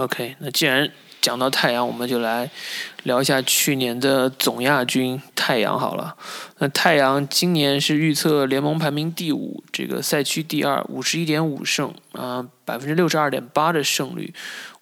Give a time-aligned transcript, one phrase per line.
[0.00, 0.90] OK，那既然
[1.20, 2.50] 讲到太阳，我们就来
[3.02, 6.16] 聊一下去年的总亚军太阳好了。
[6.58, 14.32] 那太阳今年是预测联盟排名第五，这个赛区第二，五十一点五胜啊，百分之六十二点八的胜率。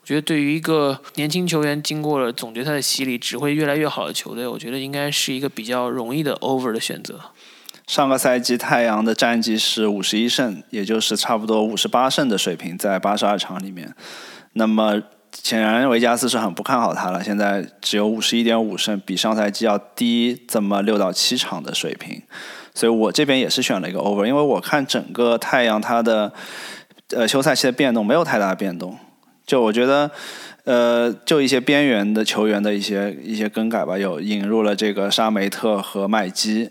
[0.01, 7.19] 我觉得对于一个年轻球员经过了总决赛的洗礼，只会越来越好的球队，我觉得应该是一个比较容易的 over 的选择。
[7.89, 13.93] 上个赛季太阳的战绩是五十一胜，也就是差不多五十八胜的水平，在八十二场里面。
[14.59, 15.01] 那么
[15.33, 22.21] 显然维加斯是很不看好他了，现在只有五十一点五胜，比上赛季要低这么六到七场的水平，
[22.75, 26.33] 所以我这边也是选了一个 over，因为我看整个太阳它的
[27.15, 28.97] 呃休赛期的变动没有太大变动，
[29.47, 30.11] 就我觉得
[30.65, 36.71] 呃就一些边缘的球员的一些一些更改吧，有引入了这个沙梅特和麦基，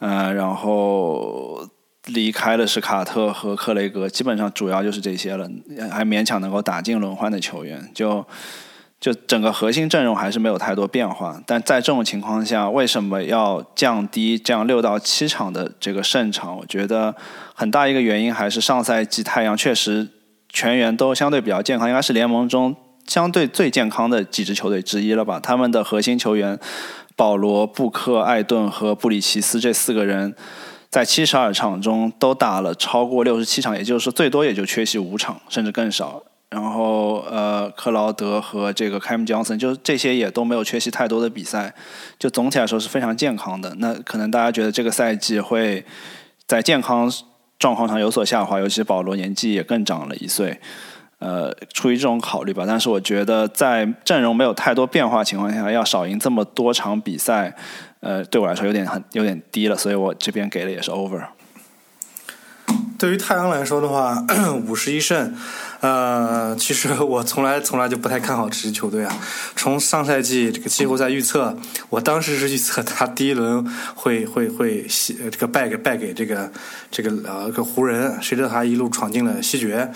[0.00, 1.68] 呃然后。
[2.06, 5.48] 离开的是卡特和克雷格，基本上主要就是这些了，
[5.88, 8.26] 还勉强能够打进轮换的球员，就
[9.00, 11.40] 就整个核心阵容还是没有太多变化。
[11.46, 16.56] 但在这种情况下，为什么要降低这样六到七场的这个胜场？
[16.56, 17.14] 我觉得
[17.54, 20.08] 很大一个原因还是上赛季太阳确实
[20.48, 22.74] 全员都相对比较健康，应该是联盟中
[23.06, 25.38] 相对最健康的几支球队之一了吧？
[25.38, 26.58] 他们的核心球员
[27.14, 30.34] 保罗、布克、艾顿和布里奇斯这四个人。
[30.92, 36.22] 在七十二场中都打了超过六十七场，也就是说最多也就缺席五场，甚至更少。
[36.50, 41.74] 然后呃，克劳德和这个凯姆·江森，就是这些也都没有缺席太多的比赛，
[42.18, 43.74] 就总体来说是非常健康的。
[43.78, 45.82] 那可能大家觉得这个赛季会
[46.46, 47.10] 在健康
[47.58, 50.60] 状况上有所下滑，尤其保罗年纪也更长了一岁，
[51.20, 52.64] 呃，出于这种考虑吧。
[52.66, 57.56] 但是我觉得在阵容没有太多变化情况下，要少赢这么多场比赛。
[58.02, 61.22] 呃，对我来说有点很有点低了，所以我这边给的也是 over。
[62.98, 64.24] 对于太阳来说的话，
[64.66, 65.34] 五十一胜，
[65.80, 69.16] 呃，其实我从来从来就不太看好这支球队啊。
[69.54, 71.56] 从上赛季这个季后赛预测，
[71.90, 73.64] 我当时是预测他第一轮
[73.94, 76.50] 会会会西这个败给败给这个
[76.90, 79.92] 这个呃个湖人，谁知道他一路闯进了西决。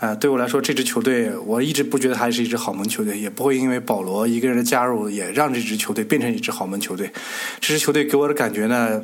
[0.00, 7.12] 啊，对我来说，这支球队我一直不觉得还是一支好门球队，也不会因为保罗一个人的加入，也让这支球队变成一支豪门球队。
[7.60, 9.02] 这支球队给我的感觉呢，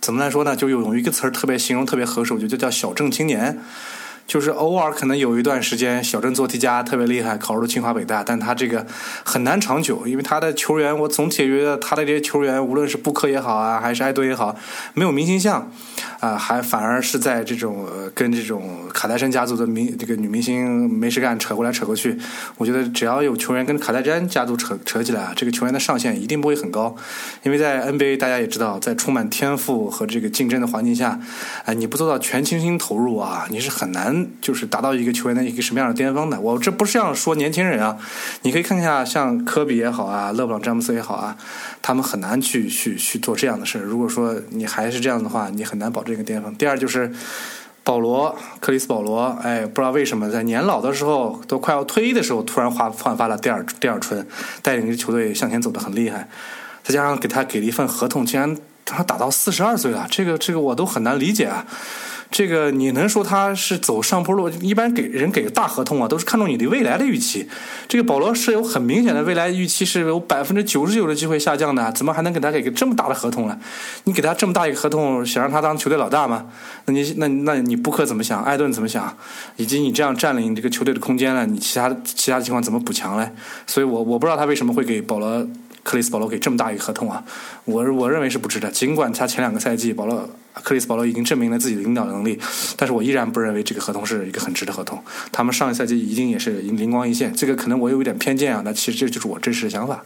[0.00, 0.54] 怎么来说呢？
[0.54, 3.60] 就有一个词儿特别形容特别合适，我觉得就叫小镇青年。
[4.26, 8.84] 就是偶尔可能有一段时间，小镇做题家特别厉害，考入了清华北大，但他这个
[9.22, 14.56] 很难长久，因为他的球员，我总体觉得他的这些球员，无论是布克也好啊，还是艾顿也好，
[14.94, 15.70] 没有明星相，
[16.20, 22.18] 啊，还反而是在这种跟这种卡戴珊家族的明这个女明星没事干扯过来扯过去。
[22.56, 26.96] 我觉得只要有球员跟卡戴珊家族扯扯起来啊，这个球员的上限一定不会很高，
[27.42, 31.20] 因为在 NBA 大家也知道，在充满天赋和这个竞争的环境下，
[31.66, 34.13] 啊，你不做到全倾心投入啊，你是很难。
[34.40, 36.40] 就是达到一个球员的一个什么样的巅峰的？
[36.40, 37.96] 我这不是这样说年轻人啊，
[38.42, 41.36] 你可以看一下像科比也好啊，勒布朗詹姆斯也好啊，
[41.80, 46.54] 他们很难去去去做这样的事儿如果说你还是这样的话，你很难保证一个巅峰。
[46.56, 47.12] 第二就是
[47.82, 54.26] 保罗克里斯保罗，哎，不知道为什么在年老的时候都快要退役的时候，突然焕焕发了第二第二春，
[54.62, 56.28] 带领着球队向前走的很厉害。
[56.82, 61.66] 再加上给他给了一份合同，竟然他打到四十二岁了，这个这个我都很难理解啊。
[62.34, 64.50] 这个你能说他是走上坡路？
[64.60, 67.48] 一般给人给大合同啊，都是看重你的未来的预期。
[67.86, 73.56] 这个保罗是有很明显的未来预期，是有百分之九十九的机会下降的，怎么还能给他给个这么大的合同呢？
[74.02, 76.46] 你给他这么大一个合同，想让他当球队老大吗？
[76.86, 78.42] 那你那那你布克怎么想？
[78.42, 79.16] 艾顿怎么想？
[79.54, 83.30] 以及你这样占领这个球队的空间了，你其他其他的情况怎么补强嘞？
[83.64, 85.46] 所以我我不知道他为什么会给保罗
[85.84, 87.22] 克里斯保罗给这么大一个合同啊？
[87.66, 88.68] 我我认为是不值的。
[88.72, 90.28] 尽管他前两个赛季保罗。
[90.62, 92.38] 克里斯保罗已经证明了自己的领导能力，
[92.76, 95.02] 但是我依然不认为这个合同是一个很值的合同。
[95.32, 100.04] 他们上一赛季一定也是灵光一现，这个可能我有一点偏见啊，那其实这就是我真实的想法。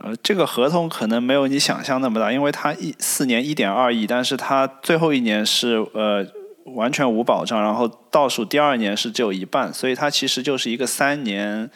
[0.00, 6.26] 呃，这个合同可能没有你想象那么大，因为他一四年一点二亿，但是他最后一年是呃
[6.64, 11.70] 完全无保障，然后倒数第二年是只有一半，所以他其实就是一个三年。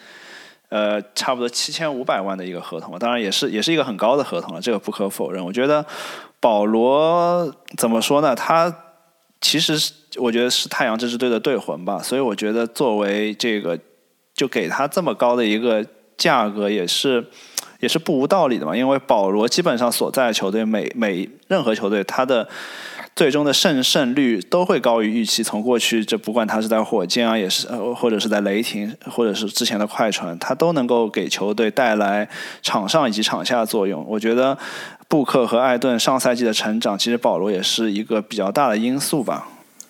[0.71, 5.43] 呃，差不多七千五百万的一个合同，当然也是也是一个很高的合同了，这个不可否认。
[5.43, 5.85] 我觉得
[6.39, 8.33] 保罗怎么说呢？
[8.33, 8.73] 他
[9.41, 13.77] 其实是我觉得是太阳这支队的队魂吧，所以我觉得作为这个
[14.33, 15.85] 就给他这么高的一个
[16.17, 17.27] 价格，也是
[17.81, 18.73] 也是不无道理的嘛。
[18.73, 22.47] 因为保罗基本上所在的球队，每每任何球队他的。
[23.21, 25.43] 最终的胜胜率都会高于预期。
[25.43, 32.27] 从过去，这不管他是在火箭啊，也是呃，或者是在雷霆，或者是之前的快船，他都能够给球队带来
[32.63, 34.03] 场上以及场下的作用。
[34.09, 34.57] 我觉得
[35.07, 39.47] 布克和艾顿上赛季的成长，其实保罗也是一个比较大的因素吧。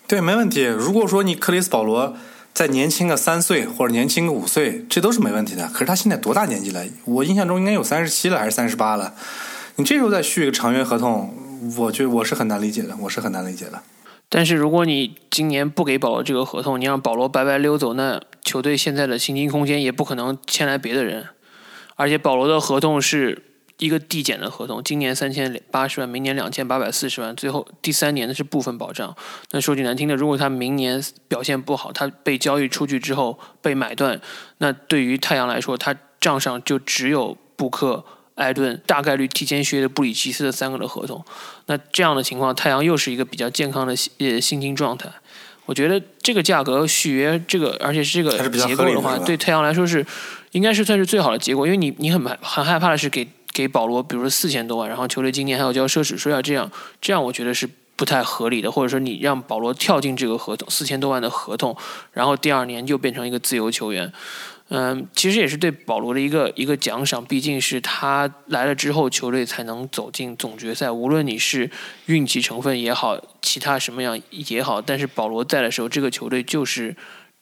[0.09, 0.63] 对，没问题。
[0.65, 2.13] 如果说你克里斯保罗
[2.53, 5.69] 再年轻个三岁或者年轻个五岁，这都是没问题的。
[5.69, 6.83] 可是他现在多大年纪了？
[7.05, 9.13] 我印象中应该有三十七了，还是三十八了？
[9.77, 11.33] 你这时候再续一个长约合同，
[11.77, 13.81] 我觉得我是很难理解的，我是很难理解的。
[14.29, 21.27] 但是如果你今年不给保罗这个合同，你让保罗白白溜走，那球队现在的薪金空间也不可能签来别的人。
[21.95, 23.43] 而且保罗的合同是
[23.77, 29.15] 一个递减的合同，今年三千八十万，明年两千八百四十万，最后第三年的是部分保障。
[29.51, 34.19] 那说句难听的，如果他明年表现不好，他被交易出去之后被买断，
[34.59, 38.05] 那对于太阳来说，他账上就只有布克。
[38.41, 41.23] 艾顿大概率提前续约的布里奇斯的三个的合同，
[41.67, 45.09] 那这样的情况，太阳又是一个比较健康的呃薪金状态。
[45.67, 50.05] 我觉得这个价格续约，这个而且是这个结构的话，对太阳来说是
[50.51, 51.65] 应该是算是最好的结果。
[51.65, 58.69] 因为你你很很害怕的是给给保罗，比如说四千多万，然后球队今年还要交奢侈税啊，这样这样我觉得是不太合理的。
[58.71, 61.77] 或者说你让保罗跳进这个合同四千多万的合同，
[62.11, 64.11] 然后第二年就变成一个自由球员。
[64.73, 70.89] 嗯，其实也是对保罗的一个一个奖赏，毕竟是他来了之后，球队才能走进总决赛。
[70.89, 71.69] 无论你是
[72.05, 76.95] 运气成分也好，其他什么样也好，但是保罗在的时候，这个球队就是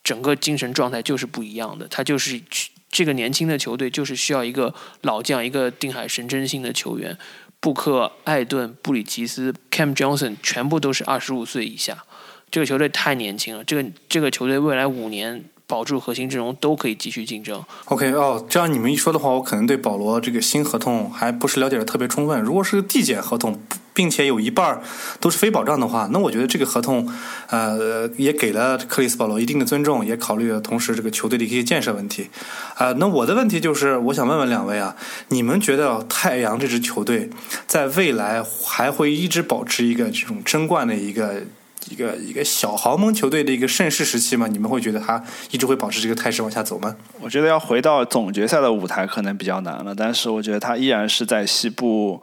[0.04, 1.88] 整个精神状态就是不一样的。
[1.88, 2.42] 他就是
[2.90, 7.16] 这个年轻的球队，就是需要一个老将，一个定海神针性的球员。
[7.60, 12.06] 布克、艾顿、布里奇斯、Cam Johnson 全部都是二十五岁以下，
[12.50, 13.64] 这个球队太年轻了。
[13.64, 15.44] 这个这个球队未来五年。
[15.70, 17.64] 保住核心阵容都可以继续竞争。
[17.86, 22.42] OK，哦，这样你们一说的话，我可能对保罗这个新合同还不是了解的特别充分。
[22.42, 23.62] 如果是个递减合同，
[23.94, 24.82] 并且有一半
[25.20, 27.08] 都是非保障的话，那我觉得这个合同，
[27.52, 32.28] 呃，也给了克里斯保罗一定的尊重，也考虑了同时这个球队的一些建设问题。
[32.74, 34.96] 啊，那我的问题就是，我想问问两位啊，
[35.28, 37.30] 你们觉得太阳这支球队
[37.68, 41.44] 在未来还会一直保持一个这种争冠的一个？
[41.90, 45.22] 一个一个小豪门球队的一个盛世时期嘛，你们会觉得他
[45.52, 46.96] 一直会保持这个态势往下走吗？
[47.20, 52.22] 我觉得要回到总决赛的舞台可能比较难了，但是我觉得他依然是在西部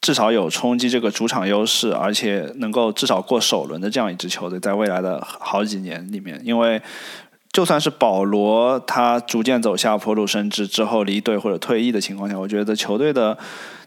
[0.00, 6.80] 至少有冲击这个主场优势，而且能够至少过首轮的这样一支球队，在未来的好几年里面，因为
[7.52, 13.38] 就算是保罗他逐渐走下坡路，甚至之后离队或者退役的情况下，我觉得球队的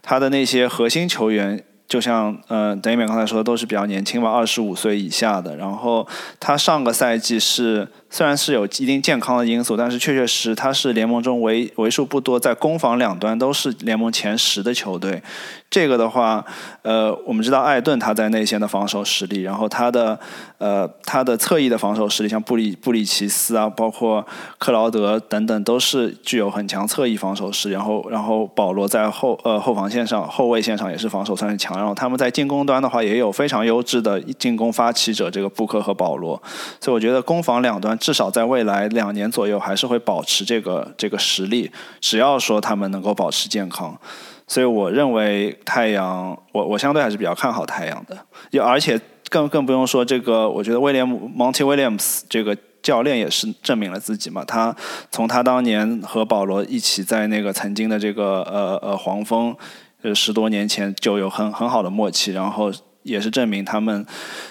[0.02, 1.64] 他的那些核心球员。
[1.88, 5.56] 就像呃，邓一勉刚才说的，都是比较年轻吧，二十五岁以下的。
[5.56, 6.06] 然后
[6.40, 7.88] 他上个赛季是。
[8.08, 15.22] 虽然是有一定健康的因素，但是确确实实他是联盟中为为数不多在攻防两端都是联盟前十的球队。
[15.68, 16.44] 这个的话，
[16.82, 20.18] 呃，我们知道艾顿他在内线的防守实力，然后他的
[20.58, 24.24] 呃他的侧翼的防守实力，像布里布里奇斯啊，包括
[24.58, 27.74] 克劳德等等，都是具有很强侧翼防守实力。
[27.74, 31.76] 然后然后保罗在后呃后防线上后卫线上也是防守算是强。
[31.76, 36.40] 然后他们在进攻端的话，也有非常优质的进攻发起者，这个布克和保罗。
[36.80, 37.95] 所以我觉得攻防两端。
[37.98, 41.70] 至少在未来两年左右，还是会保持这个这个实力。
[42.00, 43.98] 只要说他们能够保持健康，
[44.46, 48.16] 所以我认为太阳，我我相对还是比较看好太阳的。
[48.50, 54.44] 也而且更更不用说这个，我觉得威廉姆 Monty Williams 这个教练也是证明了自己嘛。
[54.44, 54.74] 他
[55.10, 59.56] 从他当年和保罗一起在那个曾经的这个呃呃黄蜂，
[60.02, 62.72] 呃十多年前就有很很好的默契，然后。
[63.06, 64.04] 也是证明他们，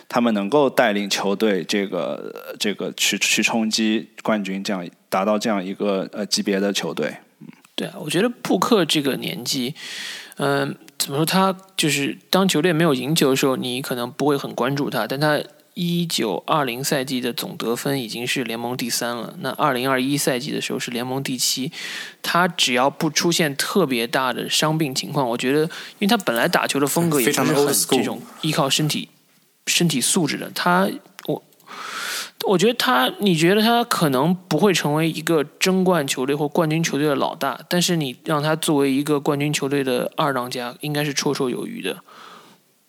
[0.08, 7.18] 他们能够带领球队这个这个去去冲击冠军，这样达到这样一个呃级别的球队。
[7.76, 9.76] 对啊，我觉得布克这个年纪，
[10.38, 15.40] 嗯，怎么说他就是当球队没有赢球的时候，你可能不会很关注他，但他。
[15.76, 19.36] 一九二零赛季的总得分已经是联盟第三了。
[19.42, 21.70] 那二零二一赛季的时候是联盟第七。
[22.22, 29.10] 他只要不出现特别大的伤病情况，我觉得，因为他本来打球的风格也是很这种依靠身体
[29.68, 30.50] 身体素质的。
[30.56, 30.90] 他
[31.28, 31.44] 我
[32.48, 42.02] 我觉得他，你觉得他可能不会成为一个争冠球队或冠军球队的老大，但是你让他作为一个冠军球队的二当家，应该是绰绰有余的。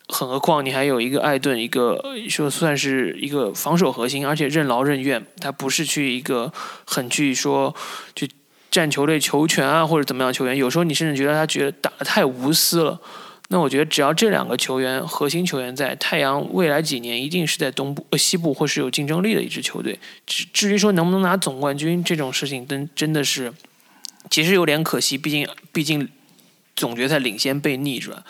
[0.09, 6.53] 何况你还有一个艾顿，一个说算是一个防守核心，而且任劳任怨，他不是去一个
[6.85, 7.75] 很去说
[8.15, 8.31] 去
[8.71, 10.57] 占球队球权啊或者怎么样球员。
[10.57, 13.01] 有时候你甚至觉得他觉得打的太无私了。
[13.49, 19.99] 那我觉得只要这两个球员核心球员在，太阳未来几年一定是在东部、呃西部或是有竞争力的一支球队。
[20.27, 23.53] 至至于说能不能拿总冠军这种事情，真真的是
[24.31, 25.17] 其实有点可惜。
[25.17, 26.09] 毕竟毕竟
[26.75, 28.25] 总决赛领先被逆转。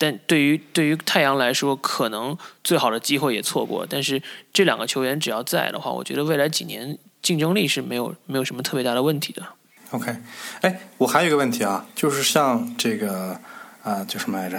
[0.00, 3.86] 但对于对于太阳来说，可能最好的机会也错过。
[3.86, 9.42] 但是这两个球员只要在的话，我觉得未来几年竞争力是没有没有什么特别大的问题的。
[9.90, 10.16] OK，
[10.62, 13.38] 哎，我还有一个问题啊，就是像这个
[13.82, 14.58] 啊，叫什么来着？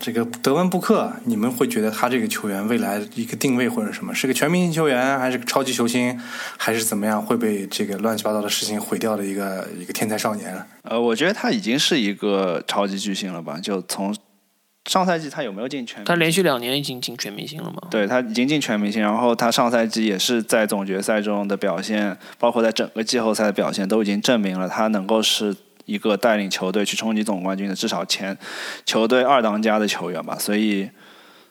[0.00, 6.18] 这个德文布克，你们会觉得他这个球员未来一个定位或者什么，是个全明星球员，还是个超级球星，
[6.56, 10.66] 还是怎么样会被这个乱七八糟的事情毁掉的一个一个天才少年？
[10.84, 13.58] 呃，我觉得他已经是一个超级巨星了吧？
[13.62, 14.16] 就从
[14.86, 16.02] 上赛季他有没有进全？
[16.06, 17.82] 他连续两年已经进全明星了吗？
[17.90, 25.54] 对他已经进全明星，然后他上赛季也是在总决赛中的表现，包括在整个季后赛的表现，都已经证明了他能够是。
[25.90, 28.38] 一个带领球队去冲击总冠军的至少前
[28.86, 30.88] 球队二当家的球员吧，所以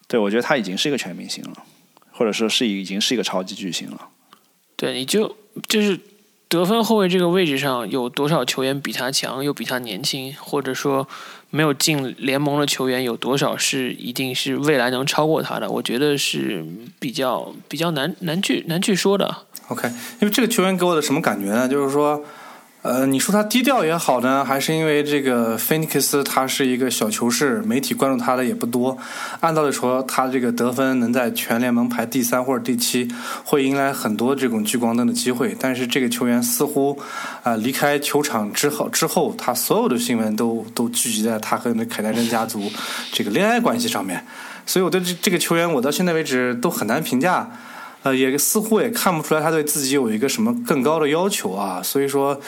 [0.08, 1.64] 对我觉得他已经是一个全明星了，
[2.12, 4.08] 或者说是已经是一个超级巨星了。
[4.78, 5.36] 对，你就
[5.68, 6.00] 就是
[6.48, 11.06] 得分后卫这个位置上有多少球员比他强，又比他年轻，或者说
[11.50, 15.70] 没有进联盟的球员有多少是一定是未来能超过他的？
[15.70, 16.66] 我觉得是
[16.98, 19.36] 比较比较难难去难去说的。
[19.68, 19.90] OK，
[20.22, 21.68] 因为这个球员给我的什么感觉呢？
[21.68, 22.24] 就是说。
[22.90, 28.98] 呃，你说他低调也好呢，还是因为这个菲尼克斯他是一个小球市，媒体关注他的也不多。
[29.42, 33.08] 按道理说，他这个得分能在全联盟排第三或者第七，
[33.44, 35.56] 会迎来很多这种聚光灯的机会。
[35.60, 37.00] 但是这个球员似乎
[37.44, 42.72] 啊离开球场之后，之后他所有的新闻都都聚集在他和那凯戴珊家族
[43.12, 44.26] 这个恋爱关系上面。
[44.66, 47.52] 所以我对这这个球员，我到现在为止都很难评价。
[48.04, 52.40] 呃，也似乎也看不出来他对自己有一个什么更高的要求啊，所以说，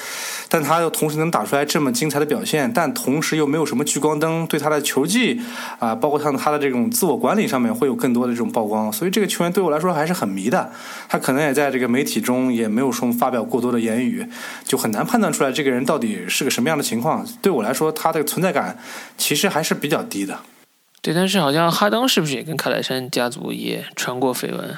[0.47, 5.41] 但他又同时能打出来这么精彩的表现，但同时又没有什么聚光灯，对他的球技
[5.79, 10.71] 啊，包括像他的这种自我管理上面会有更多的这种曝光，所以这个球员对我来说还是很迷的。
[11.09, 14.25] 他可能也在这个媒体中也没有说发表过多的言语，
[14.63, 17.27] 就很难判断出来这个人到底是个什么样的情况。
[17.41, 18.79] 对我来说，他的存在感
[19.17, 20.39] 其实还是比较低的。
[21.01, 24.77] 对，但是好像哈登是不是也跟卡莱山家族也传过绯闻？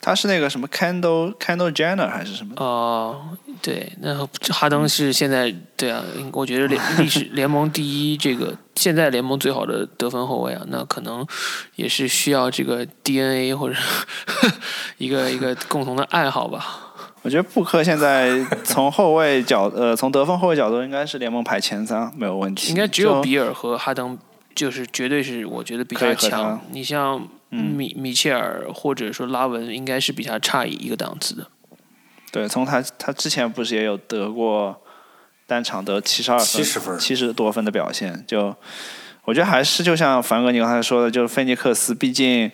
[0.00, 2.54] 他是那个什么 Candle Candle Jenner 还是什么？
[2.56, 3.20] 哦，
[3.60, 6.02] 对，那哈登是现在对啊，
[6.32, 11.26] 我觉得联 历史联盟第一，这个现在联盟最好的得分后卫啊，那可能
[11.74, 13.76] 也是需要这个 DNA 或者
[14.98, 16.94] 一个一个共同的爱好吧。
[17.22, 24.16] 我觉得布克现在从后卫角呃从得分后卫角度应该是联盟排前三没有问题，应该只有比尔和哈登
[24.54, 26.60] 就是绝对是我觉得比较强。
[26.70, 27.28] 你像。
[27.50, 31.46] 米米切尔或者说拉文应该是比他差一个档次的。
[32.30, 34.82] 对，从他他之前不是也有得过
[35.46, 38.24] 单场得七十二分、七十分、七十多分的表现？
[38.26, 38.54] 就
[39.24, 42.50] 我觉得还是就像凡哥你刚才说的，就是菲尼克斯，毕竟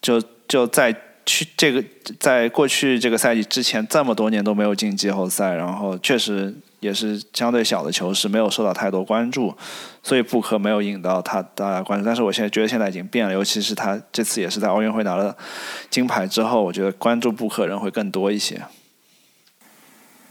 [0.00, 0.94] 就就在
[1.24, 1.84] 去这个
[2.18, 6.54] 在过去这个赛季之前这么多年都没有进季后赛，然后确实。
[6.82, 9.56] 也是相对小的球市，没有受到太多关注，
[10.02, 12.04] 所以布克没有引到他大家关注。
[12.04, 15.36] 但是我现在觉得现在已经变了，尤其是他这次也是在奥运会拿了
[15.88, 18.60] 金牌之后，我觉得关注布克人会更多一些。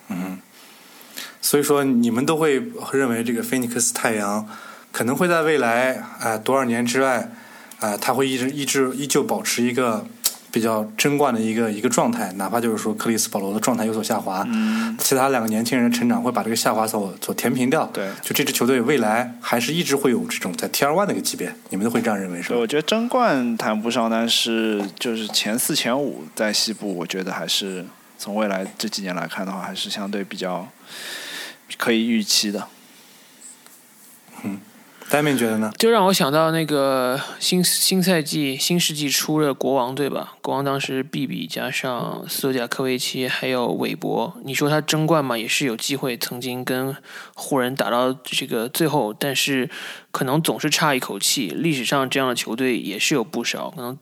[0.10, 0.40] 嗯，
[1.42, 4.46] 所以说你们都会认为这个菲尼克斯太阳
[4.92, 7.32] 可能会在未来啊多少年之外
[7.80, 10.06] 啊，他会一直一直依旧保持一个。
[10.52, 14.46] 比较争冠的一个一个状态，哪怕就是说克里斯保罗的状态有所下滑，
[15.00, 17.86] 其他两个年轻人成长会把这个下滑所所填平掉。
[17.94, 22.58] 对，就这支球队未来还是一直会有这种在 T 二 one 的一个级别，你们都会这样认为是吧？
[22.58, 27.86] 我觉得争冠谈不上，但是就是前四前五在西部，我觉得还是
[28.18, 30.68] 从未来这几年来看的话，还是相对比较
[31.78, 32.68] 可以预期的。
[34.44, 34.60] 嗯。
[35.12, 35.70] 戴明觉得呢？
[35.78, 40.36] 就让我想到那个新新赛季新世纪初的国王对吧。
[40.42, 46.96] 国王当时比比加上斯托贾科维奇还有韦伯，你说他争冠嘛，也是有机会曾经跟
[47.36, 49.70] 湖人打到这个最后，但是
[50.12, 51.48] 可能总是差一口气。
[51.48, 53.98] 历史上这样的球队也是有不少，可能。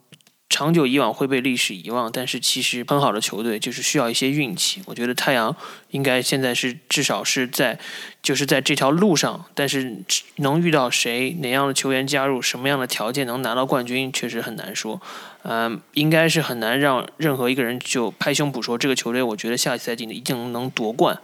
[0.50, 4.82] 长久以往会被历史遗忘，但是其实很好的球队就是需要一些运气。
[4.88, 5.56] 我觉得太阳
[5.92, 7.80] 应该现在是至少是在，
[8.24, 10.04] 就是在这条路上，但是
[10.38, 15.00] 能遇到谁、哪样的球员加入、什么样的条件能拿到冠军，确实很难说。
[15.44, 21.18] 嗯，应该是很难让任何一个人就拍胸脯说这个球队，我觉得下赛季一定能夺冠。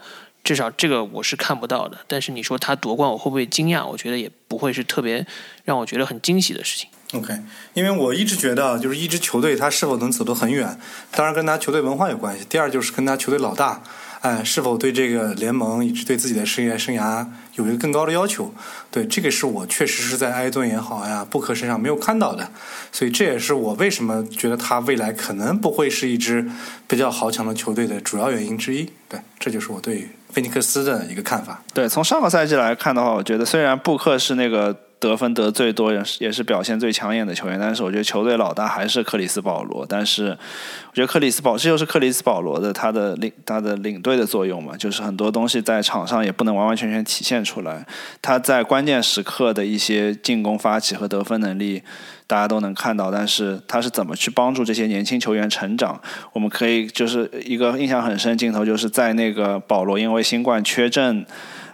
[0.44, 1.98] 至少这个我是看不到的。
[2.08, 3.84] 但是你说他夺冠，我会不会惊讶？
[3.84, 5.26] 我觉得也不会是特别
[5.64, 6.88] 让我觉得很惊喜的事情。
[7.16, 7.34] OK，
[7.74, 10.78] 因为我一直觉得，就是一支球队他是否能走得很远，
[11.12, 12.46] 当然跟他球队文化有关系。
[12.50, 13.82] 第二就是跟他球队老大，
[14.20, 18.54] 哎，是否对这个联盟以及对自己的职业生涯有一个更高的要求。
[18.92, 22.50] 对，这个是我确实是在埃顿也好呀，布克身上没有看到的。
[22.92, 26.46] 所以这也是我为什么觉得他未来可能不会是一支
[26.88, 28.90] 比较豪强的球队的主要原因之一。
[29.08, 31.64] 对，这就是我对菲尼克斯的一个看法。
[31.74, 34.76] 对，从上个赛季来看的话，我觉得虽然布克是那个。
[35.08, 37.60] 得分得最多，也是也是表现最抢眼的球员。
[37.60, 39.86] 但是我觉得球队老大还是克里斯保罗。
[39.88, 47.86] 但是我觉得克里斯保这就是克里斯保罗的他的领他的领队的作用嘛，就是很多东西在场上也不能完完全全体现出来。
[48.22, 51.84] 他在关键时刻的一些进攻发起和得分能力。
[52.28, 56.02] 大家都能看到，但是他是怎么去帮助这些年轻球员成长？
[56.34, 61.24] 我们可以就是一个印象很深镜头，就是在那个保罗因为新冠缺阵，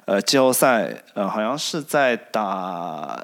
[0.06, 3.22] 呃，季后赛呃好像是在打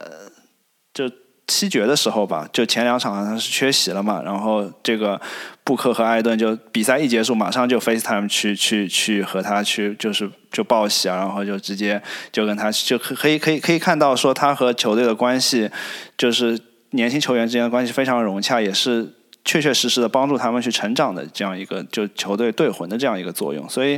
[0.94, 1.10] 就
[1.48, 5.20] 七决的时候吧，就前两场好像是缺席了嘛，然后这个
[5.64, 15.70] 布克和艾顿就比赛一结束，马上就 FaceTime 去去去和他去就是就报喜啊，然后就直接就跟他就可可以可以可以看到说他和球队的关系
[16.18, 16.60] 就是。
[16.92, 19.17] 年轻球员之间的关系非常融洽，也是。
[19.48, 23.98] 确确实实的帮助他们去成长的这样一个就球队队魂的这样一个作用，所以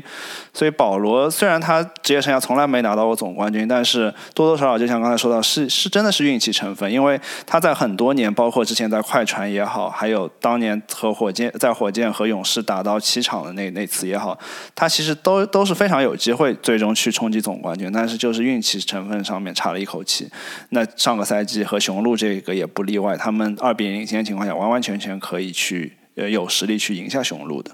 [0.54, 14.38] 所以保罗虽然他职业生涯从来没拿到过总冠军，但是多多少少就像刚才说到，是是真的是运气成分，因为他在很多年，包括之前在快船也好，还有当年和火箭在火箭和勇士打到七场的那那次也好，
[14.76, 20.30] 他其实都都是非常有机会最终去冲击总冠军，但是就是运气成分上面差了一口气。
[20.70, 25.39] 那上个赛季和雄鹿这个也不例外，他们二比零领先情况下，完完全全可以。
[25.40, 27.72] 可以去呃有实力去赢下雄鹿的。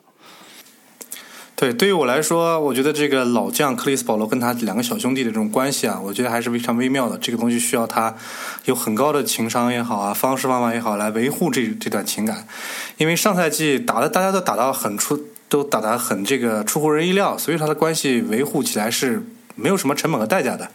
[1.56, 7.18] 对，对于我来说，我觉得这个老将克里斯保罗跟他两个小兄弟的这种关系啊，我觉得还是非常微妙的。
[7.18, 8.16] 这个东西需要他
[8.66, 12.46] 有很高的情商也好啊，方式方法也好来维护这这段情感。
[12.98, 15.20] 因为上赛季打的大家都打到很出，
[15.50, 19.26] 都打得很这个出乎人意料，所以他的关系维护起来是。
[19.56, 20.70] 没有什么成本和代价的，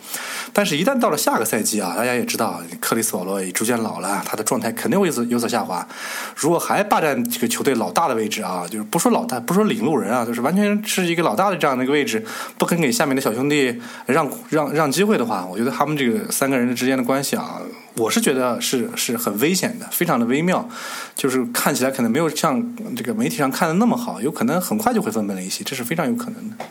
[0.53, 5.87] 但是，一旦到了下个赛季啊，大家也知道，克里斯保罗也逐渐老了，他的状态肯定会有所下滑。
[6.35, 12.25] 如果还霸占这个球队老大的位置啊，就是不说老大，不说领路人啊，就是完全是一个老大的这样的一个位置，
[12.57, 17.61] 不肯给下面的小兄弟让让让机会的话，我觉得他们这个三个人之间的关系啊，
[17.97, 20.67] 我是觉得是是很危险的，非常的微妙，
[21.15, 22.63] 就是看起来可能没有像
[22.97, 26.65] 这个媒体上看的那么好，有可能很快就会分崩离析，这是非常有可能的。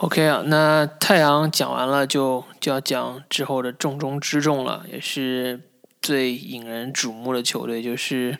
[0.00, 5.60] OK 啊，那太阳讲完了，就就要讲之后的重中之重了，也是
[6.00, 8.38] 最引人瞩目的球队，就是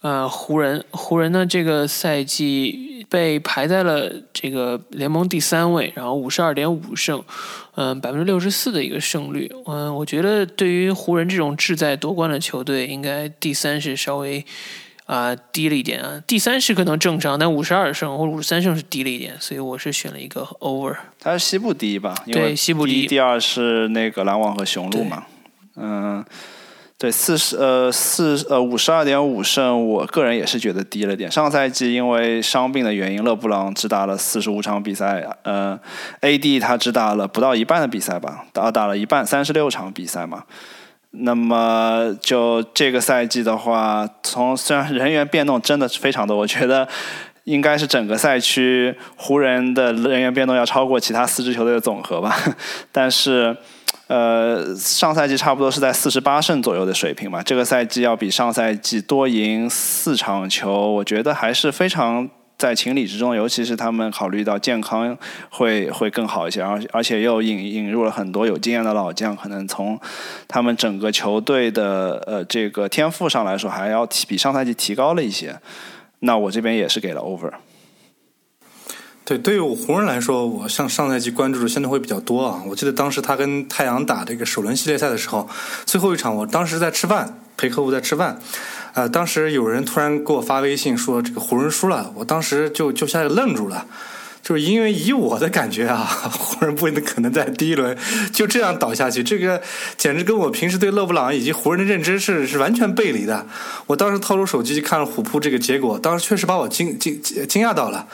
[0.00, 0.84] 呃湖人。
[0.90, 7.22] 湖人呢，这个赛季被排在了这个联盟第三位，然后五十二点五胜，
[7.76, 9.48] 嗯，百分之六十四的一个胜率。
[9.66, 14.44] 嗯，我觉得对于湖人这种志在夺冠的球队，应该第三是稍微。
[15.06, 20.96] 啊，低了一点啊，第三是可能正常，但五十二胜或五十三胜是低了一点，所以我是选了一个 over。
[21.20, 22.14] 它是西部第一吧？
[22.26, 23.06] 对，西部第一。
[23.06, 25.22] 第二是那个篮网和雄鹿嘛？
[25.76, 26.24] 嗯，
[26.98, 31.30] 对，四十呃四呃五十二点五胜，我个人也是觉得低了点。
[31.30, 35.78] 上赛季因为伤病的原因，勒布朗只打了四十五场比赛，呃
[36.22, 38.46] ，AD 他只打了不到一半的比赛吧？
[38.52, 40.42] 打打了一半，三十六场比赛嘛。
[41.10, 46.86] 那么就这个赛季的话，从虽然人员变动真的是非常多，我觉得
[47.44, 52.36] 应该是整个赛区湖人的人员变动要超过其他四支球队的总和吧。
[52.92, 53.56] 但是，
[54.08, 62.28] 呃，上赛季差不多是在四十八胜左右的水平嘛，这个赛季要比上赛季多赢四场球，我觉得还是非常。
[62.58, 65.16] 在情理之中，尤其是他们考虑到健康
[65.50, 70.00] 会会更好一些，而而且又引引入了很多有经验的老将，可能从
[70.48, 75.60] 他们整个球队的呃这个天赋上来说，还要提比上赛季提高了一些。
[76.20, 77.52] 那我这边也是给了 over。
[79.26, 82.62] 对，对于我湖人来说，我像上赛季关注的相对会比较多啊。
[82.66, 85.48] 我记得当时他跟太阳打这个首轮系列赛的时候，
[85.84, 88.40] 最后一场，我当时在吃饭，陪客户在吃饭。
[88.96, 93.84] 呃，当时有人突然给我发微信说这个湖人输了，我当时就就下来愣住了，
[94.42, 95.98] 就是因为以我的感觉啊，
[96.32, 97.94] 湖人不可能在第一轮
[98.32, 99.60] 就这样倒下去，这个
[99.98, 103.46] 简直跟我平时对勒布朗以及湖人的认知是是完全背离的。
[103.86, 108.06] 我当时掏出手机看了虎扑这个结果，当时确实把我惊惊惊讶到了。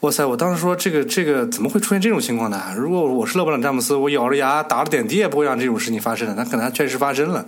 [0.00, 2.60] 哇塞，我当时说这个这个怎么会出现这种情况呢？
[2.76, 7.46] 如果我是勒布朗詹姆斯，我咬着牙打了点滴也不会让这种事情发生的，那可能还确实发生了。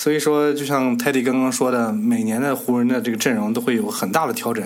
[0.00, 4.64] 所以说，就像泰迪刚刚说的，每年的湖人的这个阵容都会有很大的调整，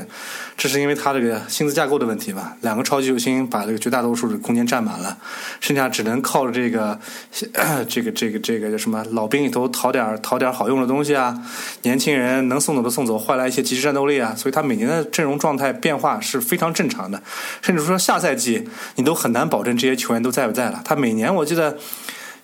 [0.56, 2.56] 这是因为他这个薪资架构的问题吧？
[2.60, 5.18] 两个超级球星把这个绝大多数的空间占满了，
[5.58, 6.96] 剩下只能靠着这个
[7.90, 11.36] 这个这个这个叫什么老兵里头淘点淘点好用的东西啊，
[11.82, 14.36] 年轻人能送走的送走，换来一些即时战斗力啊。
[14.36, 17.20] 所以他每年的阵容状态变化是非常正常的，
[17.60, 20.80] 甚至说下赛季你都很难保证这些球员都在不在了。
[20.84, 21.76] 他每年我记得。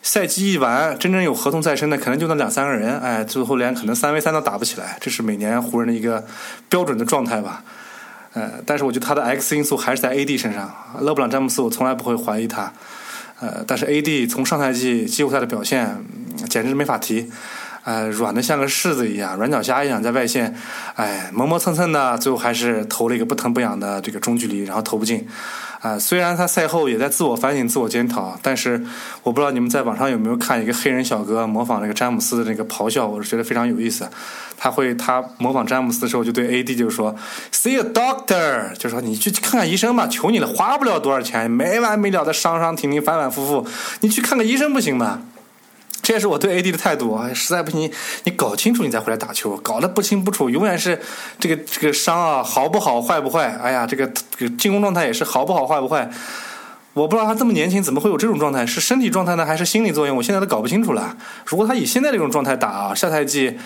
[0.03, 6.25] 赛季一完，真正有合同在身的可能就那两三个人，哎，最后连可能三 v 三都打不起来，这是每年湖人的一个
[6.69, 7.63] 标准的状态吧。
[8.33, 12.73] 呃，但是我觉得他的 X 因素还是在 AD 身上，勒布朗詹姆斯我从来不会怀疑他。
[13.41, 16.03] 呃，但是 AD 从上赛季季后赛的表现，
[16.49, 17.31] 简直没法提。
[17.83, 20.55] 呃，软的像个柿子一样，软脚虾一样在外线，
[20.95, 25.27] 哎，磨磨蹭蹭的，最后还是投了一个不疼不痒的这个中距离，然后投不进。
[25.81, 28.85] 啊，虽然他赛后也在自我反省、自我检讨，但是
[29.23, 34.07] 我不知道你们在网上有没有看一个黑人小哥模仿那个詹姆斯的那个咆哮，我是觉得非常有意思。
[34.59, 37.16] 他会他模仿詹姆斯的时候就对 AD 就说
[37.51, 43.66] ：“See a doctor”，就说你去看看医生吧，求你了，花不了多少钱，没完没了的伤伤停停，反反复复，
[44.01, 45.23] 你去看个医生不行吗？
[46.03, 47.31] 这也是我对 AD 的态度啊！
[47.35, 47.91] 实在不行，
[48.25, 51.01] 你搞清楚你再回来打球，搞得不清不楚，永远是
[51.39, 53.57] 这个这个伤啊，好不好，坏不坏？
[53.63, 56.11] 哎呀，这个这个进攻状态也是好不好，坏不坏？
[56.95, 60.17] 我不知道他这么年轻怎么会有这种状态，是身体状态呢，还是心理作用？
[60.17, 61.17] 我现在都搞不清楚了。
[61.45, 63.59] 如果他以现在这种状态打啊，下赛季。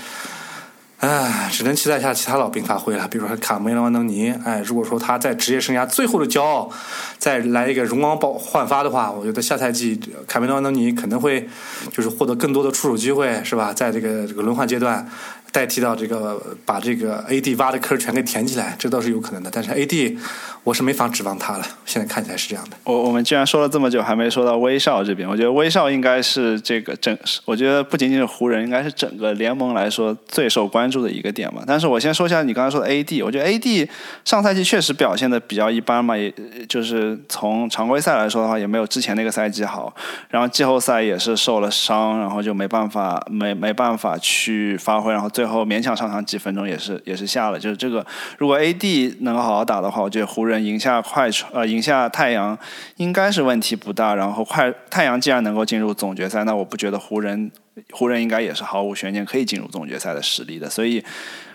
[1.07, 4.35] 唉，只能期待一下其他老兵发挥了，比如说卡梅隆·安东尼。
[4.43, 6.71] 哎，如果说他在职业生涯最后的骄傲，
[7.19, 11.47] 再来一个荣光爆焕发的话，我觉得下赛季卡梅隆·安东尼可能会
[11.93, 13.71] 就是获得更多的出手机会，是吧？
[13.71, 15.07] 在这个这个轮换阶段。
[15.55, 19.49] 代替到这个，把这个 AD 挖的坑全给填起来，这倒是有可能的。
[19.55, 20.19] 但是 AD，
[20.65, 21.65] 我是没法指望他了。
[21.87, 22.77] 现在看起来是这样的。
[22.83, 25.29] 我我们既然说了这么久，还没说到威少这边。
[25.29, 31.63] 我觉得威少应该是这个整，我觉得不仅仅是湖人，应该是整个联盟来说最受关注的一个点嘛。
[31.65, 33.89] 但是我先说一下你刚才说的 AD，我觉得 AD
[34.25, 36.35] 上赛季确实表现的比较一般嘛，也
[36.69, 39.95] 就是从常规赛来说的话，也没有之前那个赛季好。
[40.29, 48.05] 然后季后赛也是受了伤，然后就没办法没没办法去发挥，然后最最后勉强上场几分钟也是也是下了，就是这个
[48.39, 52.59] 如果 AD 能好好打的话，我觉得湖人赢下快船呃赢下太阳
[52.97, 54.15] 应该是问题不大。
[54.15, 57.53] 然后快太阳既然能够进入总决赛，那我不觉得湖人
[57.93, 60.71] 湖人应该也是毫无悬念可以进入总决赛的实力的。
[60.71, 61.05] 所以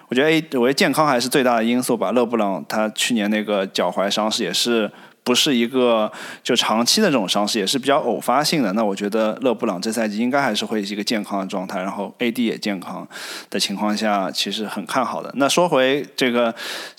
[0.09, 2.11] 我觉得 A 我觉得健康还是最大的因素吧。
[2.11, 4.91] 勒布朗他去年那个脚踝伤势也是。
[5.29, 6.11] 不是一个
[6.41, 8.73] 就长期的这种伤势，也是比较偶发性的。
[8.73, 13.07] 那我觉得勒布朗这赛季应该还是会是一个健康的状态，然后 AD 也健康
[13.47, 15.31] 的情况下，其实很看好的。
[15.35, 16.51] 那说回这个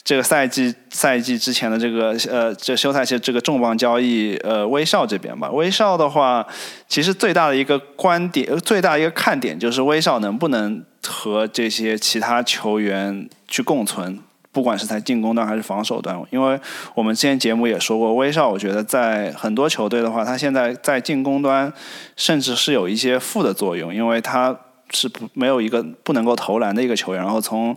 [0.04, 6.46] 这个赛季赛季之前的这个呃这休赛期这个重磅交易呃威少这边吧，威少的话，
[6.86, 14.20] 其实最大的一个观点最大一个看点就是威少能不能和这些其他球员去共存。
[14.52, 16.58] 不管是在进攻端还是防守端，因为
[16.94, 21.72] 我们之前节目也说过，威少我觉得在很多球队的话，他现在在进攻端
[22.16, 24.58] 甚至是有一些负的作用，因为他
[24.90, 27.22] 是不没有一个不能够投篮的一个球员。
[27.22, 27.76] 然后从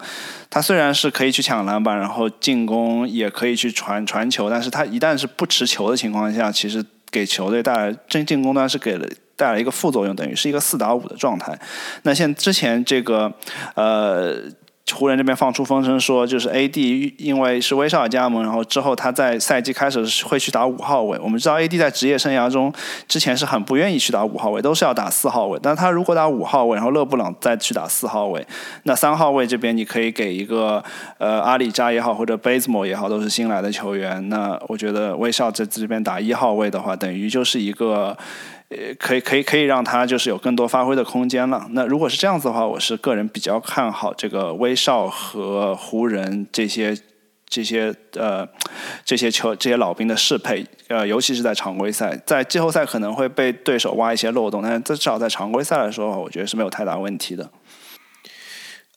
[0.50, 11.56] 他虽然是可以去抢篮板，然后进攻也可以去传传球，但是他一旦是不持球的情况下，其实给球队带来真进攻端是给了带来一个副作用，等于是一个四打五的状态。
[12.02, 13.32] 那像之前这个
[13.76, 14.42] 呃。
[14.92, 21.18] 湖人这边放出风声说，就是 AD 因为是威少加盟，然后之后他在赛季开始会去打五号位。
[21.24, 22.72] 我们知道 AD 在职业生涯中
[23.08, 25.58] 之前是很不愿意去打五号位，都是要打四号位。
[25.64, 28.46] 但他如果打五号位，然后勒布朗再去打四号位，
[28.84, 30.84] 那三号位这边你可以给一个
[31.18, 34.30] 呃阿里扎也好，或者贝兹莫也好，都是新来的球员。
[34.30, 38.16] 那我觉得威少在这边打一号位的话，等于就是一个。
[38.76, 41.68] 呃，可以可以可以让他就是有更多发挥的空间了。
[41.72, 46.98] 那如果是这样子的话，我是个人比较看好这个威少和湖人这些
[47.48, 48.48] 这些呃
[49.06, 50.66] 这些球这些老兵的适配。
[50.88, 57.50] 呃，尤其是在常规赛，在季后赛可能会被对手挖一些漏洞，但是至少在常规赛来说，我觉得是没有太大问题的。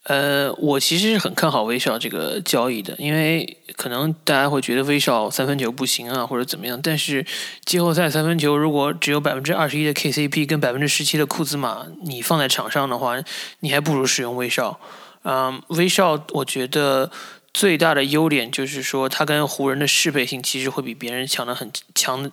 [0.07, 6.79] 呃，我其实是很看好威少这个交易的，因为可能大家会觉得威少三分球不行啊，或者怎么样。
[6.81, 7.25] 但是
[7.65, 13.21] 季后赛三分球如果只有百分之二十一的 KCP 跟百分之十七的库兹马，你放在场上的话，
[13.59, 14.79] 你还不如使用威少。
[15.23, 17.11] 嗯，威少我觉得
[17.53, 22.31] 最大的优点就是说，他跟湖人的适配性其实会比别人强的很强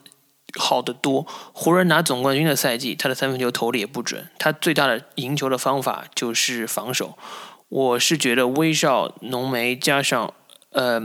[0.56, 1.26] 好的多。
[1.52, 7.18] 湖人拿总冠军的赛季，他的三分球投的也不准，他最大的赢球的方法就是防守。
[7.74, 10.32] 我是觉得威少、浓眉加上
[10.70, 11.02] 呃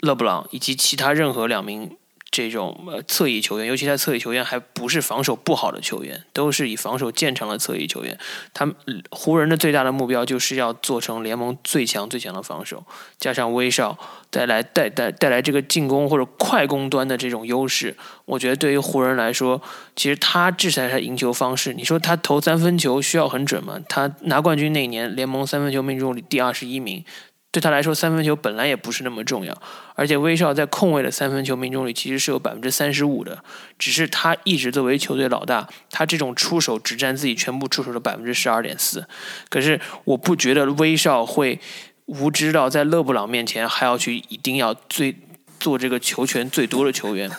[0.00, 1.98] 勒布朗以及其他任何两名
[2.32, 8.18] 这种呃侧翼球员，尤其他侧翼球员还不是防守不好的球员，都是以防守见长的侧翼球员。
[8.54, 8.74] 他们
[9.10, 12.84] 湖人的最大的目标就是要做成联盟最强最强的防守，
[13.18, 13.98] 加上威少
[14.30, 17.94] 带来带带带来这个进攻或者快攻端的这种优势。
[18.24, 19.60] 我觉得对于湖人来说，
[19.94, 21.74] 其实他这才是赢球方式。
[21.74, 23.78] 你说他投三分球需要很准吗？
[23.90, 27.04] 他拿冠军那年联盟三分球命中率第二十一名。
[27.52, 29.54] 对他来说，三分球本来也不是那么重要，
[29.94, 33.44] 而且威少在控卫的三分球命中率其实是有百分之三十五的，
[33.78, 39.06] 只是他一直作为球队老大，他这种出手只占自己全部出手的百分之十二点四。
[39.50, 41.60] 可是我不觉得威少会
[42.06, 45.14] 无知到在勒布朗面前还要去一定要最
[45.60, 47.30] 做这个球权最多的球员。